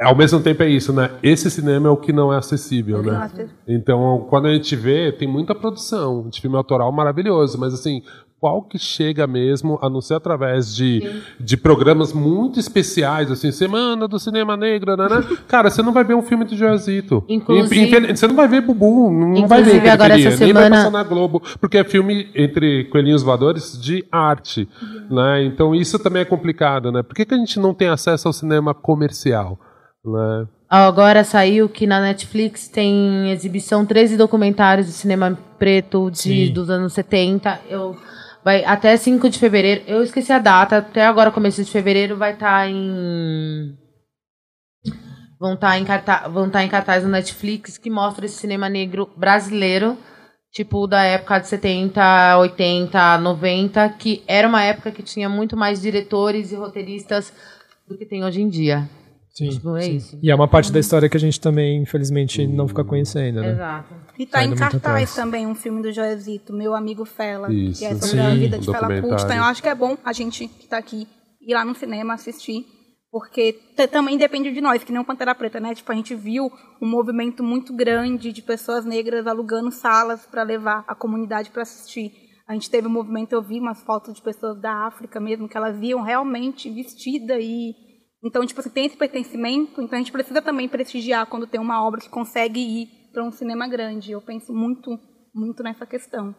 [0.00, 1.10] ao mesmo tempo é isso, né?
[1.22, 3.30] Esse cinema é o que não é acessível, né?
[3.68, 8.02] Então, quando a gente vê, tem muita produção de filme autoral maravilhoso, mas assim,
[8.42, 11.00] qual que chega mesmo, a não ser através de,
[11.38, 15.08] de programas muito especiais, assim, Semana do Cinema Negro, né?
[15.08, 15.24] né?
[15.46, 17.24] Cara, você não vai ver um filme do Joelzito.
[17.28, 20.76] Inclusive- Você não vai ver Bubu, não vai ver Inclusive, agora essa nem vai semana-
[20.76, 24.68] passar na Globo, porque é filme entre coelhinhos voadores de arte,
[25.08, 25.44] né?
[25.44, 27.00] Então isso também é complicado, né?
[27.04, 29.56] Por que, que a gente não tem acesso ao cinema comercial,
[30.04, 30.48] né?
[30.68, 36.52] Agora saiu que na Netflix tem exibição 13 documentários de cinema preto de, Sim.
[36.52, 37.60] dos anos 70.
[37.68, 37.94] Eu,
[38.44, 39.82] vai até 5 de fevereiro.
[39.86, 43.76] Eu esqueci a data, até agora, começo de fevereiro, vai estar em.
[45.38, 49.10] Vão estar em, carta, vão tá em cartaz no Netflix que mostra esse cinema negro
[49.16, 49.98] brasileiro,
[50.52, 55.82] tipo da época de 70, 80, 90, que era uma época que tinha muito mais
[55.82, 57.32] diretores e roteiristas
[57.88, 58.88] do que tem hoje em dia.
[59.32, 59.96] Sim, Tipo, é sim.
[59.96, 60.18] isso.
[60.22, 63.52] E é uma parte da história que a gente também, infelizmente, não fica conhecendo, né?
[63.52, 63.94] Exato.
[64.18, 67.86] E tá Tá em cartaz também um filme do Joelzito, Meu Amigo Fela, Isso, que
[67.86, 69.10] é sobre sim, a vida um de Fela documentário.
[69.10, 69.24] Kuti.
[69.24, 71.08] Então eu acho que é bom a gente que tá aqui
[71.40, 72.66] ir lá no cinema assistir,
[73.10, 73.58] porque
[73.90, 75.74] também depende de nós, que nem o Pantera Preta, né?
[75.74, 80.84] Tipo, a gente viu um movimento muito grande de pessoas negras alugando salas para levar
[80.86, 82.12] a comunidade para assistir.
[82.46, 85.56] A gente teve um movimento, eu vi umas fotos de pessoas da África mesmo, que
[85.56, 87.74] elas iam realmente vestida e
[88.24, 91.84] então, tipo, assim, tem esse pertencimento, então a gente precisa também prestigiar quando tem uma
[91.86, 94.12] obra que consegue ir para um cinema grande.
[94.12, 94.90] Eu penso muito,
[95.34, 96.34] muito nessa questão.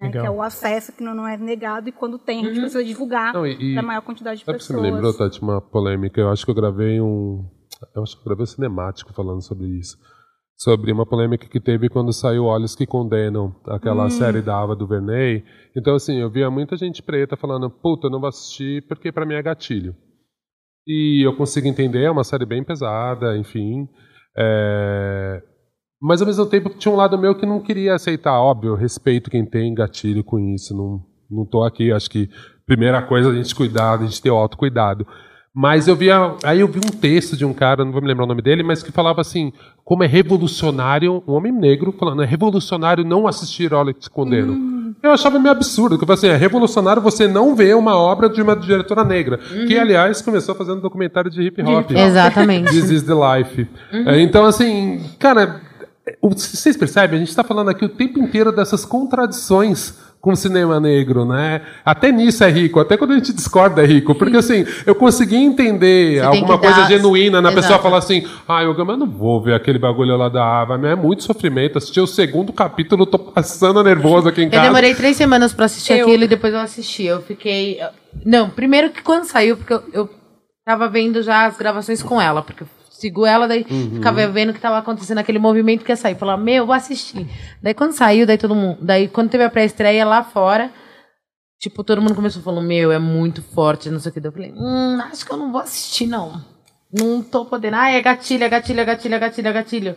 [0.00, 2.60] né, que é o acesso que não, não é negado e quando tem a gente
[2.60, 4.86] precisa divulgar para maior quantidade de Sabe que você pessoas.
[4.86, 6.20] me lembrou, Tati, uma polêmica?
[6.20, 7.44] Eu acho que eu gravei um.
[7.94, 9.96] Eu acho que eu gravei um cinemático falando sobre isso.
[10.54, 15.44] Sobre uma polêmica que teve quando saiu Olhos que Condenam, aquela série da Ava DuVernay.
[15.76, 19.26] Então, assim, eu via muita gente preta falando, puta, eu não vou assistir porque pra
[19.26, 19.94] mim é gatilho.
[20.86, 23.88] E eu consigo entender, é uma série bem pesada, enfim.
[24.36, 25.42] É,
[26.00, 29.44] Mas ao mesmo tempo tinha um lado meu que não queria aceitar, óbvio, respeito quem
[29.44, 32.28] tem gatilho com isso, não, não tô aqui, acho que
[32.66, 35.06] primeira coisa a gente cuidar, a gente ter o autocuidado.
[35.54, 38.24] Mas eu via, aí eu vi um texto de um cara, não vou me lembrar
[38.24, 42.26] o nome dele, mas que falava assim, como é revolucionário, um homem negro falando, é
[42.26, 44.75] revolucionário não assistir Olha te condeno.
[45.02, 48.56] Eu achava meio absurdo, que assim, é revolucionário você não ver uma obra de uma
[48.56, 51.90] diretora negra, que aliás começou fazendo documentário de hip hop.
[51.92, 52.70] Exatamente.
[52.70, 53.68] This is the life.
[53.92, 55.60] É, então, assim, cara,
[56.20, 57.16] o- vocês percebem?
[57.16, 59.94] A gente está falando aqui o tempo inteiro dessas contradições
[60.26, 61.60] com cinema negro, né?
[61.84, 64.12] Até nisso é rico, até quando a gente discorda é rico.
[64.12, 67.82] Porque, assim, eu consegui entender Você alguma coisa dar- genuína na pessoa Exato.
[67.84, 70.90] falar assim: ah, eu, mas eu não vou ver aquele bagulho lá da Ava, mas
[70.90, 71.78] é muito sofrimento.
[71.78, 74.62] Assisti o segundo capítulo, tô passando nervoso aqui em Eu casa.
[74.64, 77.04] demorei três semanas pra assistir Eu- aquilo e depois eu assisti.
[77.04, 77.78] Eu fiquei.
[78.24, 80.10] Não, primeiro que quando saiu, porque eu, eu
[80.66, 82.68] tava vendo já as gravações com ela, porque eu
[82.98, 86.14] sigo ela, daí ficava vendo que tava acontecendo aquele movimento que ia sair.
[86.14, 87.26] Falava, meu, vou assistir.
[87.62, 88.78] Daí quando saiu, daí todo mundo.
[88.80, 90.70] Daí quando teve a pré-estreia lá fora,
[91.60, 94.20] tipo, todo mundo começou falando, meu, é muito forte, não sei o que.
[94.20, 96.42] Daí eu falei, hum, acho que eu não vou assistir, não.
[96.92, 97.76] Não tô podendo.
[97.76, 99.96] Ah, é gatilho, é gatilho, é gatilho, é gatilho, é gatilho.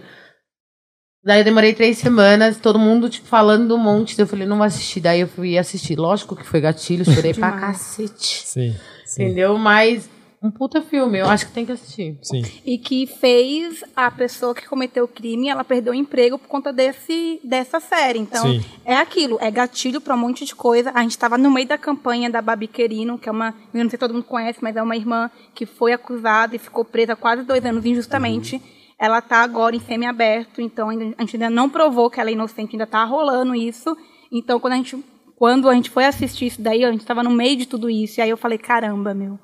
[1.23, 4.15] Daí eu demorei três semanas, todo mundo, tipo, falando um monte.
[4.15, 5.01] Daí eu falei, não vou assistir.
[5.01, 5.97] Daí eu fui assistir.
[5.97, 8.43] Lógico que foi gatilho, chorei pra cacete.
[8.45, 8.75] Sim,
[9.05, 9.57] sim, Entendeu?
[9.57, 10.09] Mas
[10.41, 12.17] um puta filme, eu acho que tem que assistir.
[12.21, 12.41] sim.
[12.65, 16.71] E que fez a pessoa que cometeu o crime, ela perdeu o emprego por conta
[16.71, 18.19] desse, dessa série.
[18.19, 18.63] Então, Sim.
[18.85, 20.91] é aquilo, é gatilho para um monte de coisa.
[20.95, 23.89] A gente estava no meio da campanha da Babi Querino, que é uma, eu não
[23.89, 27.17] sei se todo mundo conhece, mas é uma irmã que foi acusada e ficou presa
[27.17, 28.61] quase dois anos injustamente.
[28.97, 32.75] Ela está agora em semi-aberto, então a gente ainda não provou que ela é inocente,
[32.75, 33.95] ainda está rolando isso.
[34.31, 35.03] Então, quando a gente,
[35.35, 38.19] quando a gente foi assistir isso daí, a gente estava no meio de tudo isso,
[38.19, 39.37] e aí eu falei, caramba, meu.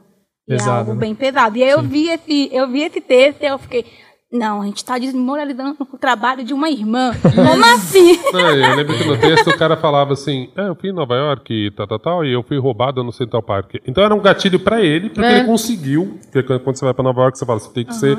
[0.48, 1.00] É Pesado, algo né?
[1.00, 1.58] bem pesado.
[1.58, 3.86] E aí eu vi esse, eu vi esse texto e eu fiquei,
[4.32, 7.12] não, a gente está desmoralizando o trabalho de uma irmã.
[7.22, 8.20] Como assim?
[8.34, 11.16] Não, eu lembro que no texto o cara falava assim: é, eu fui em Nova
[11.16, 13.76] York e tal, tal, tal, e eu fui roubado no Central Park.
[13.88, 15.38] Então era um gatilho pra ele, porque É.
[15.40, 16.20] ele conseguiu.
[16.32, 18.18] Porque quando você vai pra Nova York, você fala, você tem que ser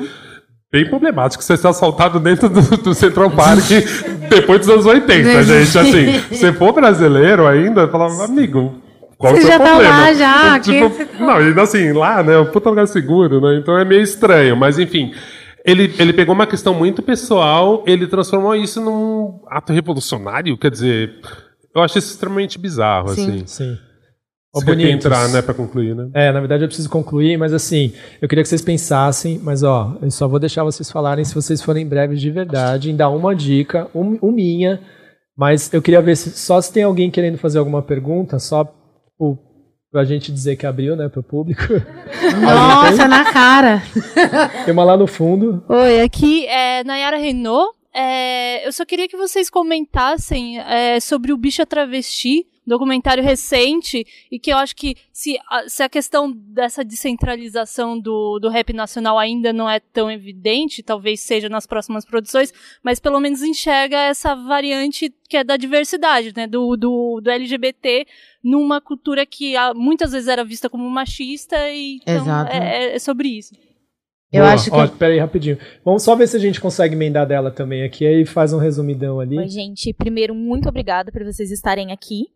[0.71, 3.63] bem problemático você ser assaltado dentro do, do Central Park
[4.29, 5.77] depois dos anos 80, gente.
[5.77, 8.73] Assim, se for brasileiro ainda, eu falava, amigo.
[9.17, 9.97] Qual Você o seu já tá problema?
[9.97, 13.41] lá já, Tipo, que você não, e assim, lá, né, é um puta lugar seguro,
[13.41, 13.57] né?
[13.59, 15.11] Então é meio estranho, mas enfim.
[15.65, 21.15] Ele, ele pegou uma questão muito pessoal, ele transformou isso num ato revolucionário, quer dizer,
[21.75, 23.21] eu acho isso extremamente bizarro, Sim.
[23.23, 23.43] assim.
[23.47, 23.77] Sim.
[24.53, 24.93] Você quer bonitos.
[24.93, 26.09] entrar, né, pra concluir, né?
[26.13, 27.91] É, na verdade eu preciso concluir, mas assim,
[28.21, 31.61] eu queria que vocês pensassem, mas ó, eu só vou deixar vocês falarem se vocês
[31.61, 34.79] forem breves de verdade, em dar uma dica, um, um minha,
[35.37, 38.63] mas eu queria ver se, só se tem alguém querendo fazer alguma pergunta, só
[39.17, 39.39] tipo,
[39.91, 41.63] pra gente dizer que abriu, né, pro público.
[42.39, 43.81] Nossa, na cara.
[44.63, 45.63] Tem uma lá no fundo.
[45.67, 47.75] Oi, aqui é Nayara Renault.
[47.93, 54.37] É, eu só queria que vocês comentassem é, sobre o Bicha Travesti, documentário recente, e
[54.37, 59.17] que eu acho que se a, se a questão dessa descentralização do, do rap nacional
[59.17, 62.53] ainda não é tão evidente, talvez seja nas próximas produções,
[62.83, 68.05] mas pelo menos enxerga essa variante que é da diversidade, né, do, do, do LGBT
[68.47, 72.51] numa cultura que ah, muitas vezes era vista como machista, e então Exato.
[72.51, 73.53] é, é sobre isso.
[74.31, 74.53] Eu Boa.
[74.53, 74.75] acho que.
[74.75, 75.57] Ó, pera aí, rapidinho.
[75.83, 79.19] Vamos só ver se a gente consegue emendar dela também aqui, aí faz um resumidão
[79.19, 79.37] ali.
[79.37, 79.93] Oi, gente.
[79.93, 82.27] Primeiro, muito obrigada por vocês estarem aqui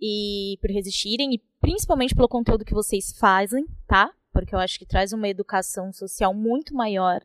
[0.00, 4.10] e por resistirem e principalmente pelo conteúdo que vocês fazem, tá?
[4.32, 7.20] Porque eu acho que traz uma educação social muito maior.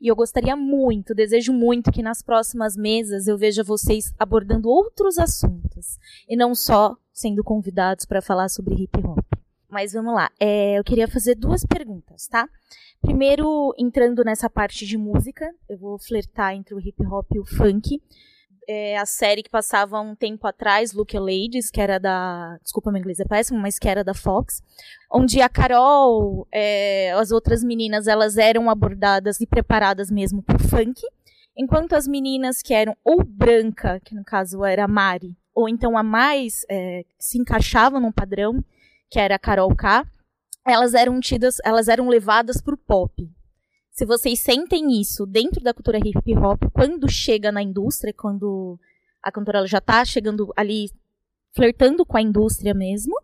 [0.00, 5.18] E eu gostaria muito, desejo muito que nas próximas mesas eu veja vocês abordando outros
[5.18, 5.98] assuntos
[6.28, 9.24] e não só sendo convidados para falar sobre hip hop.
[9.68, 10.30] Mas vamos lá.
[10.40, 12.48] É, eu queria fazer duas perguntas, tá?
[13.00, 17.44] Primeiro, entrando nessa parte de música, eu vou flertar entre o hip hop e o
[17.44, 18.02] funk.
[18.68, 22.58] É a série que passava um tempo atrás, Look Ladies, que era da.
[22.62, 24.62] Desculpa, meu inglês é péssimo, mas que era da Fox.
[25.10, 31.00] Onde a Carol, é, as outras meninas, elas eram abordadas e preparadas mesmo pro funk.
[31.56, 35.96] Enquanto as meninas que eram ou branca, que no caso era a Mari, ou então
[35.96, 38.64] a mais é, se encaixava num padrão,
[39.10, 40.06] que era a Carol K,
[40.66, 43.28] elas eram tidas, elas eram levadas pro pop.
[43.90, 48.78] Se vocês sentem isso dentro da cultura hip hop, quando chega na indústria, quando
[49.22, 50.90] a cantora já tá chegando ali
[51.52, 53.14] flertando com a indústria mesmo.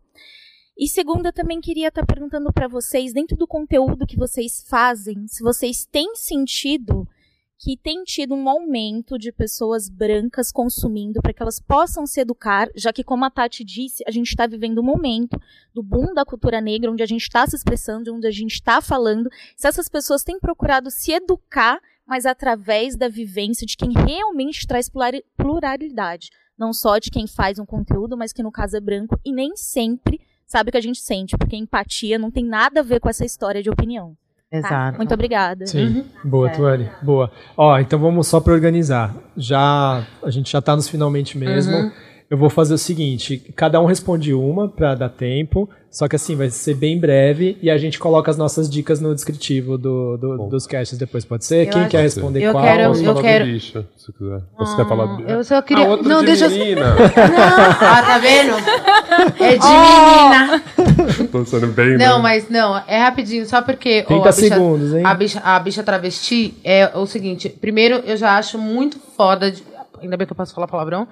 [0.77, 5.27] E segundo, eu também queria estar perguntando para vocês, dentro do conteúdo que vocês fazem,
[5.27, 7.09] se vocês têm sentido
[7.59, 12.69] que tem tido um aumento de pessoas brancas consumindo para que elas possam se educar,
[12.75, 15.41] já que, como a Tati disse, a gente está vivendo um momento
[15.75, 18.81] do boom da cultura negra, onde a gente está se expressando, onde a gente está
[18.81, 19.31] falando.
[19.57, 24.91] Se essas pessoas têm procurado se educar, mas através da vivência de quem realmente traz
[25.37, 29.33] pluralidade, não só de quem faz um conteúdo, mas que no caso é branco e
[29.33, 33.01] nem sempre sabe o que a gente sente, porque empatia não tem nada a ver
[33.01, 34.17] com essa história de opinião.
[34.51, 34.59] Tá?
[34.59, 34.97] Exato.
[34.99, 35.67] Muito obrigada.
[35.67, 36.05] Sim, Uhum.
[36.25, 36.53] boa, É.
[36.53, 37.31] Tuane, boa.
[37.57, 39.15] Ó, então vamos só para organizar.
[39.37, 41.75] Já a gente já tá nos finalmente mesmo.
[41.75, 41.91] Uhum.
[42.29, 46.35] Eu vou fazer o seguinte, cada um responde uma para dar tempo, só que assim
[46.35, 50.49] vai ser bem breve e a gente coloca as nossas dicas no descritivo do, do-
[50.49, 51.69] dos casts depois, pode ser?
[51.69, 52.65] Eu Quem acho- quer responder eu qual?
[52.65, 54.41] quero- eu falar quero- do bicho, se quiser.
[54.59, 55.23] Você quer falar do...
[55.23, 55.87] Eu só queria.
[55.87, 56.51] Ah, outro não, de deixa eu.
[56.51, 56.97] menina.
[57.81, 58.55] Ah, tá vendo?
[59.41, 61.29] É de menina.
[61.31, 61.97] Tô sendo bem...
[61.97, 62.23] Não, né?
[62.23, 64.03] mas não, é rapidinho, só porque.
[64.05, 65.03] ó, 30 a bicha, segundos, hein?
[65.07, 69.51] A bicha, a bicha travesti é o seguinte: primeiro, eu já acho muito foda.
[69.53, 69.63] de-
[70.03, 71.07] ainda bem que eu posso falar palavrão.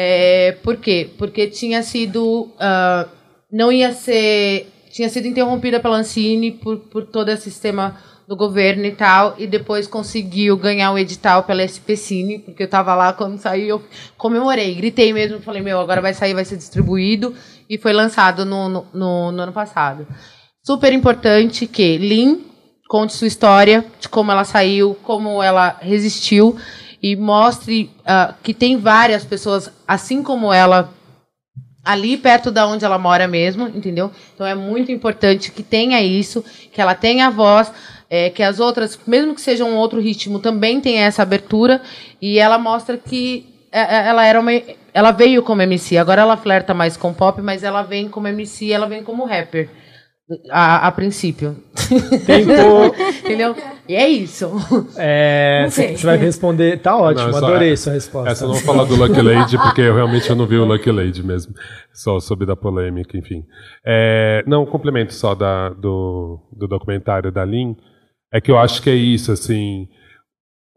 [0.00, 1.10] É, por quê?
[1.18, 2.50] Porque tinha sido.
[2.60, 3.08] ah,
[3.50, 4.68] não ia ser.
[4.92, 9.46] Tinha sido interrompida pela Ancine por, por todo esse sistema do governo e tal, e
[9.46, 13.82] depois conseguiu ganhar o edital pela SPCine, porque eu tava lá quando saiu, eu
[14.18, 17.34] comemorei, gritei mesmo, falei, meu, agora vai sair, vai ser distribuído,
[17.70, 20.06] e foi lançado no, no, no- no ano passado.
[20.62, 22.44] Super importante que Lin
[22.86, 26.54] conte sua história, de como ela saiu, como ela resistiu,
[27.02, 30.92] e mostre ah, que tem várias pessoas, assim como ela,
[31.84, 34.10] ali perto da onde ela mora mesmo, entendeu?
[34.34, 37.72] Então é muito importante que tenha isso, que ela tenha voz,
[38.10, 41.80] é, que as outras, mesmo que seja um outro ritmo, também tenha essa abertura
[42.20, 44.50] e ela mostra que é, é, ela era uma,
[44.94, 48.72] ela veio como MC, agora ela flerta mais com pop, mas ela vem como MC,
[48.72, 49.68] ela vem como rapper.
[50.50, 51.56] A, a princípio.
[52.26, 52.94] Tempo.
[53.24, 53.56] Entendeu?
[53.88, 54.50] E é isso.
[54.96, 58.30] É, você vai responder, tá ótimo, Não, é só- adorei sua resposta.
[58.30, 60.66] Essa eu não vou falar do Lucky Lady, porque eu realmente eu não vi o
[60.66, 61.54] Lucky Lady mesmo.
[61.94, 63.42] Só soube da polêmica, enfim.
[63.86, 67.74] É, não, um complemento só da, do, do documentário da Lin,
[68.30, 69.88] é que eu acho que é isso, assim.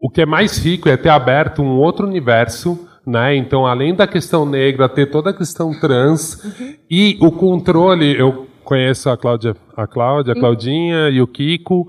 [0.00, 3.36] O que é mais rico é ter aberto um outro universo, né?
[3.36, 6.40] Então, além da questão negra, ter toda a questão trans
[6.90, 8.18] e o controle.
[8.18, 11.86] Eu conheço a Cláudia, a Cláudia, a Claudinha e o Kiko.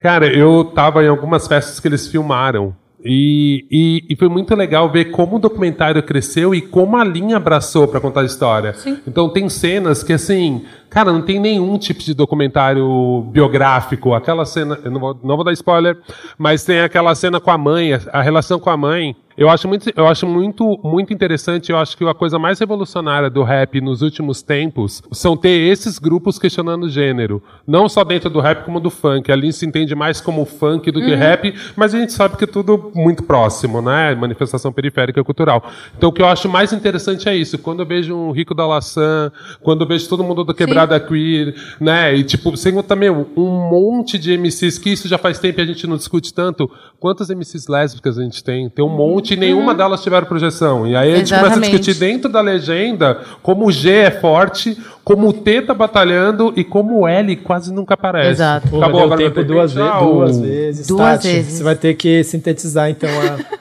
[0.00, 2.74] Cara, eu tava em algumas festas que eles filmaram.
[3.04, 7.36] E, e, e foi muito legal ver como o documentário cresceu e como a linha
[7.36, 8.74] abraçou para contar a história.
[9.06, 10.64] Então tem cenas que assim,
[10.96, 14.14] cara, não tem nenhum tipo de documentário biográfico.
[14.14, 15.98] Aquela cena, eu não vou, não vou dar spoiler,
[16.38, 19.14] mas tem aquela cena com a mãe, a, relação com a mãe.
[19.36, 21.70] Eu acho muito, eu acho muito, muito interessante.
[21.70, 25.98] Eu acho que a coisa mais revolucionária do rap nos últimos tempos são ter esses
[25.98, 29.30] grupos questionando o gênero, não só dentro do rap como do funk.
[29.30, 31.18] Ali se entende mais como funk do que Uhum.
[31.18, 34.14] rap, mas a gente sabe que é tudo muito próximo, né?
[34.14, 35.62] Manifestação periférica cultural.
[35.98, 37.58] Então o que eu acho mais interessante é isso.
[37.58, 39.30] Quando eu vejo um Rico da Laçã,
[39.62, 40.54] quando eu vejo todo mundo do
[40.86, 42.14] Quebrada Queer, né?
[42.14, 45.62] E tipo, sem contar, meu, um monte de MCs que isso já faz tempo e
[45.62, 46.70] a gente não discute tanto.
[46.98, 48.68] Quantas MCs lésbicas a gente tem?
[48.68, 50.86] Tem um monte e nenhuma delas tiveram projeção.
[50.86, 51.52] E aí a gente começa a Uhum.
[51.56, 51.78] Exatamente.
[51.80, 56.64] discutir dentro da legenda como o G é forte, como o T tá batalhando e
[56.64, 58.30] como o L quase nunca aparece.
[58.30, 58.68] Exato.
[58.68, 60.86] Pô, Acabou agora tempo duas, ve duas vezes.
[60.86, 61.52] Duas Tati, vezes.
[61.54, 63.08] Você vai ter que sintetizar, então,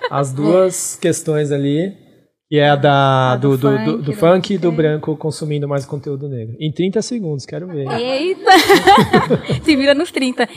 [0.09, 1.93] a- as duas questões ali,
[2.49, 4.71] que é a da, A do, do do, do, funk, do do funk e do
[4.71, 6.55] branco consumindo mais conteúdo negro.
[6.59, 7.87] Em 30 segundos, quero ver.
[7.89, 8.51] Eita!
[9.63, 10.43] Se vira nos 30.
[10.43, 10.49] É,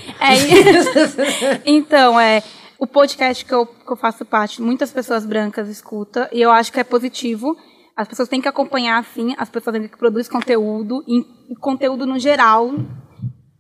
[1.65, 2.43] então, é,
[2.79, 6.73] o podcast que eu, que eu faço parte, muitas pessoas brancas escutam, e eu acho
[6.73, 7.57] que é positivo.
[7.97, 11.21] As pessoas têm que acompanhar, sim, as pessoas que produzem conteúdo, e,
[11.53, 12.71] e conteúdo no geral,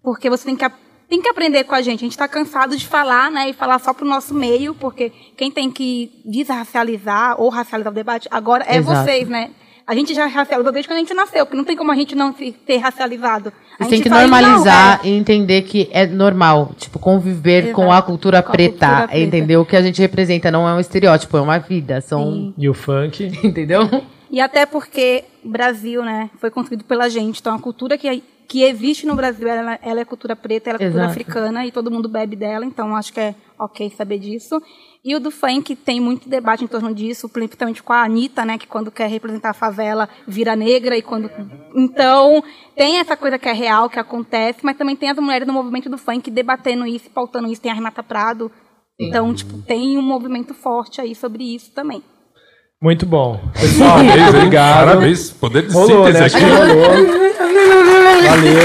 [0.02, 0.64] porque você tem que,
[1.08, 2.00] tem que aprender com a gente.
[2.00, 5.10] A gente está cansado de falar, né, e falar só para o nosso meio, porque
[5.36, 9.04] quem tem que desracializar ou racializar o debate agora é Exato.
[9.04, 9.50] vocês, né?
[9.86, 12.14] A gente já racializou desde quando a gente nasceu, porque não tem como a gente
[12.14, 13.50] não se ter racializado.
[13.80, 15.08] A Você tem gente que fala, normalizar não, é.
[15.08, 19.62] e entender que é normal, tipo, conviver com a Exato, cultura com a preta, entendeu?
[19.62, 22.54] O que a gente representa não é um estereótipo, é uma vida, são, Sim.
[22.58, 23.32] E o funk?
[23.42, 23.88] entendeu?
[24.30, 27.40] E até porque o Brasil, né, foi construído pela gente.
[27.40, 30.78] Então, a cultura que, que existe no Brasil, ela, ela é cultura preta, ela é
[30.78, 31.10] cultura Exato.
[31.10, 32.64] africana e todo mundo bebe dela.
[32.64, 34.60] Então, acho que é ok saber disso.
[35.04, 38.56] E o do funk tem muito debate em torno disso, principalmente com a Anitta, né,
[38.56, 41.30] que quando quer representar a favela vira negra e quando...
[41.74, 42.42] Então,
[42.74, 45.90] tem essa coisa que é real, que acontece, mas também tem as mulheres no movimento
[45.90, 47.60] do funk debatendo isso, pautando isso.
[47.60, 48.50] Tem a Renata Prado.
[48.98, 52.02] Então, tipo, tem um movimento forte aí sobre isso também.
[52.80, 53.40] Muito bom.
[53.58, 54.86] Pessoal, Parabéns, obrigado.
[54.86, 55.30] Parabéns.
[55.30, 56.26] Poder de Rolou, síntese né?
[56.26, 56.44] Aqui.
[56.44, 57.18] rolou.
[58.22, 58.58] Valeu.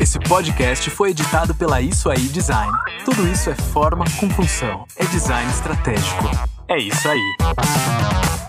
[0.00, 2.72] Esse podcast foi editado pela Isso Aí Design.
[3.04, 4.86] Tudo isso é forma com função.
[4.96, 6.30] É design estratégico.
[6.68, 8.43] É isso aí.